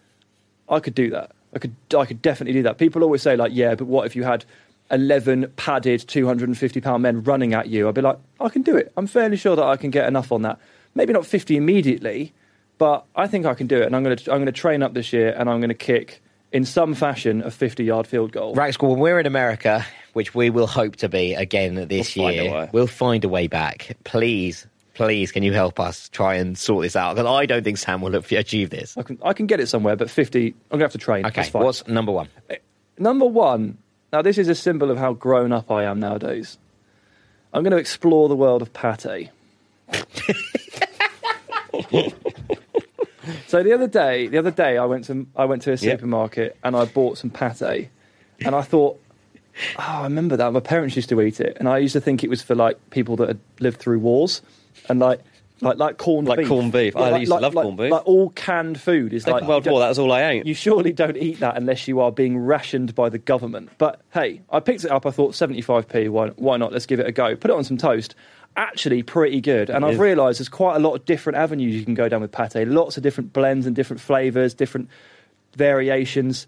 [0.68, 1.32] I could do that.
[1.54, 2.78] I could, I could definitely do that.
[2.78, 4.44] People always say like, yeah, but what if you had
[4.90, 7.88] 11 padded 250 pound men running at you?
[7.88, 8.92] I'd be like, I can do it.
[8.96, 10.58] I'm fairly sure that I can get enough on that.
[10.94, 12.32] Maybe not 50 immediately,
[12.78, 13.86] but I think I can do it.
[13.86, 15.74] And I'm going to, I'm going to train up this year, and I'm going to
[15.74, 16.22] kick
[16.52, 18.54] in some fashion a 50 yard field goal.
[18.54, 18.90] Right, school.
[18.92, 19.84] When we're in America,
[20.16, 22.70] which we will hope to be again this We'll year, way.
[22.72, 23.94] we'll find a way back.
[24.04, 27.16] Please, please, can you help us try and sort this out?
[27.16, 28.96] Because I don't think Sam will achieve this.
[28.96, 31.26] I can, I can get it somewhere, but 50, I'm going to have to train.
[31.26, 32.30] Okay, what's number one?
[32.48, 32.56] Eh,
[32.98, 33.76] number one,
[34.10, 36.56] now this is a symbol of how grown up I am nowadays.
[37.52, 39.28] I'm going to explore the world of pate.
[43.46, 45.80] so the other day, the other day, I went to I went to a Yep.
[45.98, 47.90] supermarket and I bought some pate,
[48.40, 48.98] and I thought,
[49.78, 52.22] oh, I remember that my parents used to eat it, and I used to think
[52.24, 54.42] it was for like people that had lived through wars,
[54.88, 55.20] and like.
[55.62, 56.94] Like like corned Like beef, corned beef.
[56.94, 57.90] I like, used to love like- corned beef.
[57.90, 60.44] Like all canned food is Second like World War, that was all I ate.
[60.44, 63.70] you surely don't eat that unless you are being rationed by the government.
[63.78, 65.06] But hey, I picked it up.
[65.06, 66.10] I thought 75p.
[66.10, 66.72] Why, why not?
[66.72, 67.34] Let's give it a go.
[67.36, 68.14] Put it on some toast.
[68.54, 69.70] Actually, pretty good.
[69.70, 69.98] And It I've is.
[69.98, 72.68] realised there's quite a lot of different avenues you can go down with pate.
[72.68, 74.90] Lots of different blends and different flavours, different
[75.54, 76.46] variations.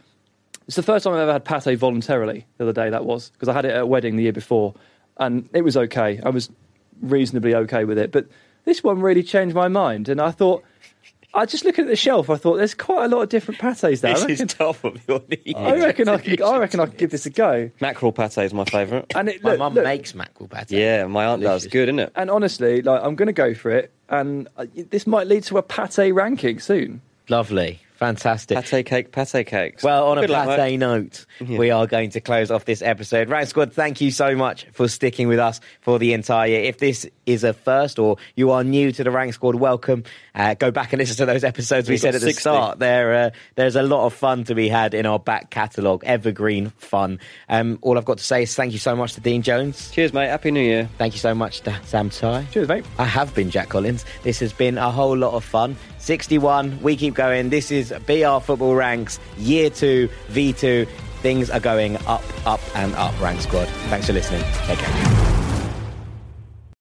[0.68, 2.46] It's the first time I've ever had pate voluntarily.
[2.58, 4.74] The other day that was because I had it at a wedding the year before,
[5.16, 6.20] and it was okay.
[6.22, 6.50] I was
[7.00, 8.12] reasonably okay with it.
[8.12, 8.26] But
[8.66, 10.62] this one really changed my mind, and I thought.
[11.34, 12.30] I just looking at the shelf.
[12.30, 14.16] I thought there's quite a lot of different pates there.
[14.16, 15.52] I reckon, top of your knee.
[15.56, 16.42] I reckon I can.
[16.42, 17.70] I reckon I could give this a go.
[17.82, 19.04] Mackerel pate is my favourite.
[19.14, 20.70] And it, My mum look, makes mackerel pate.
[20.70, 21.66] Yeah, my aunt does.
[21.66, 22.12] Good, isn't it?
[22.16, 23.92] and honestly, like I'm going to go for it.
[24.08, 27.02] And uh, this might lead to a pate ranking soon.
[27.28, 27.80] Lovely.
[27.98, 28.64] Fantastic.
[28.64, 29.82] Pate cake, pate cakes.
[29.82, 30.76] Well, on a Good luck, pate mate.
[30.76, 31.58] note, Yeah.
[31.58, 33.28] we are going to close off this episode.
[33.28, 36.60] Rank Squad, thank you so much for sticking with us for the entire year.
[36.62, 40.04] If this is a first or you are new to the Rank Squad, welcome.
[40.34, 42.78] Uh, go back and listen to those episodes we We've said at the start.
[42.78, 46.70] There, uh, there's a lot of fun to be had in our back catalogue, evergreen
[46.78, 47.20] fun.
[47.48, 49.90] Um, all I've got to say is thank you so much to Dean Jones.
[49.90, 50.28] Cheers, mate.
[50.28, 50.88] Happy New Year.
[50.96, 52.50] Thank you so much to Sam Tighe.
[52.50, 52.84] Cheers, mate.
[52.98, 54.04] I have been Jack Collins.
[54.22, 55.76] This has been a whole lot of fun.
[55.98, 57.50] 61, we keep going.
[57.50, 60.88] This is BR Football Ranks, Year 2, V2.
[61.20, 63.68] Things are going up, up, and up, Rank Squad.
[63.90, 64.42] Thanks for listening.
[64.66, 65.47] Take care.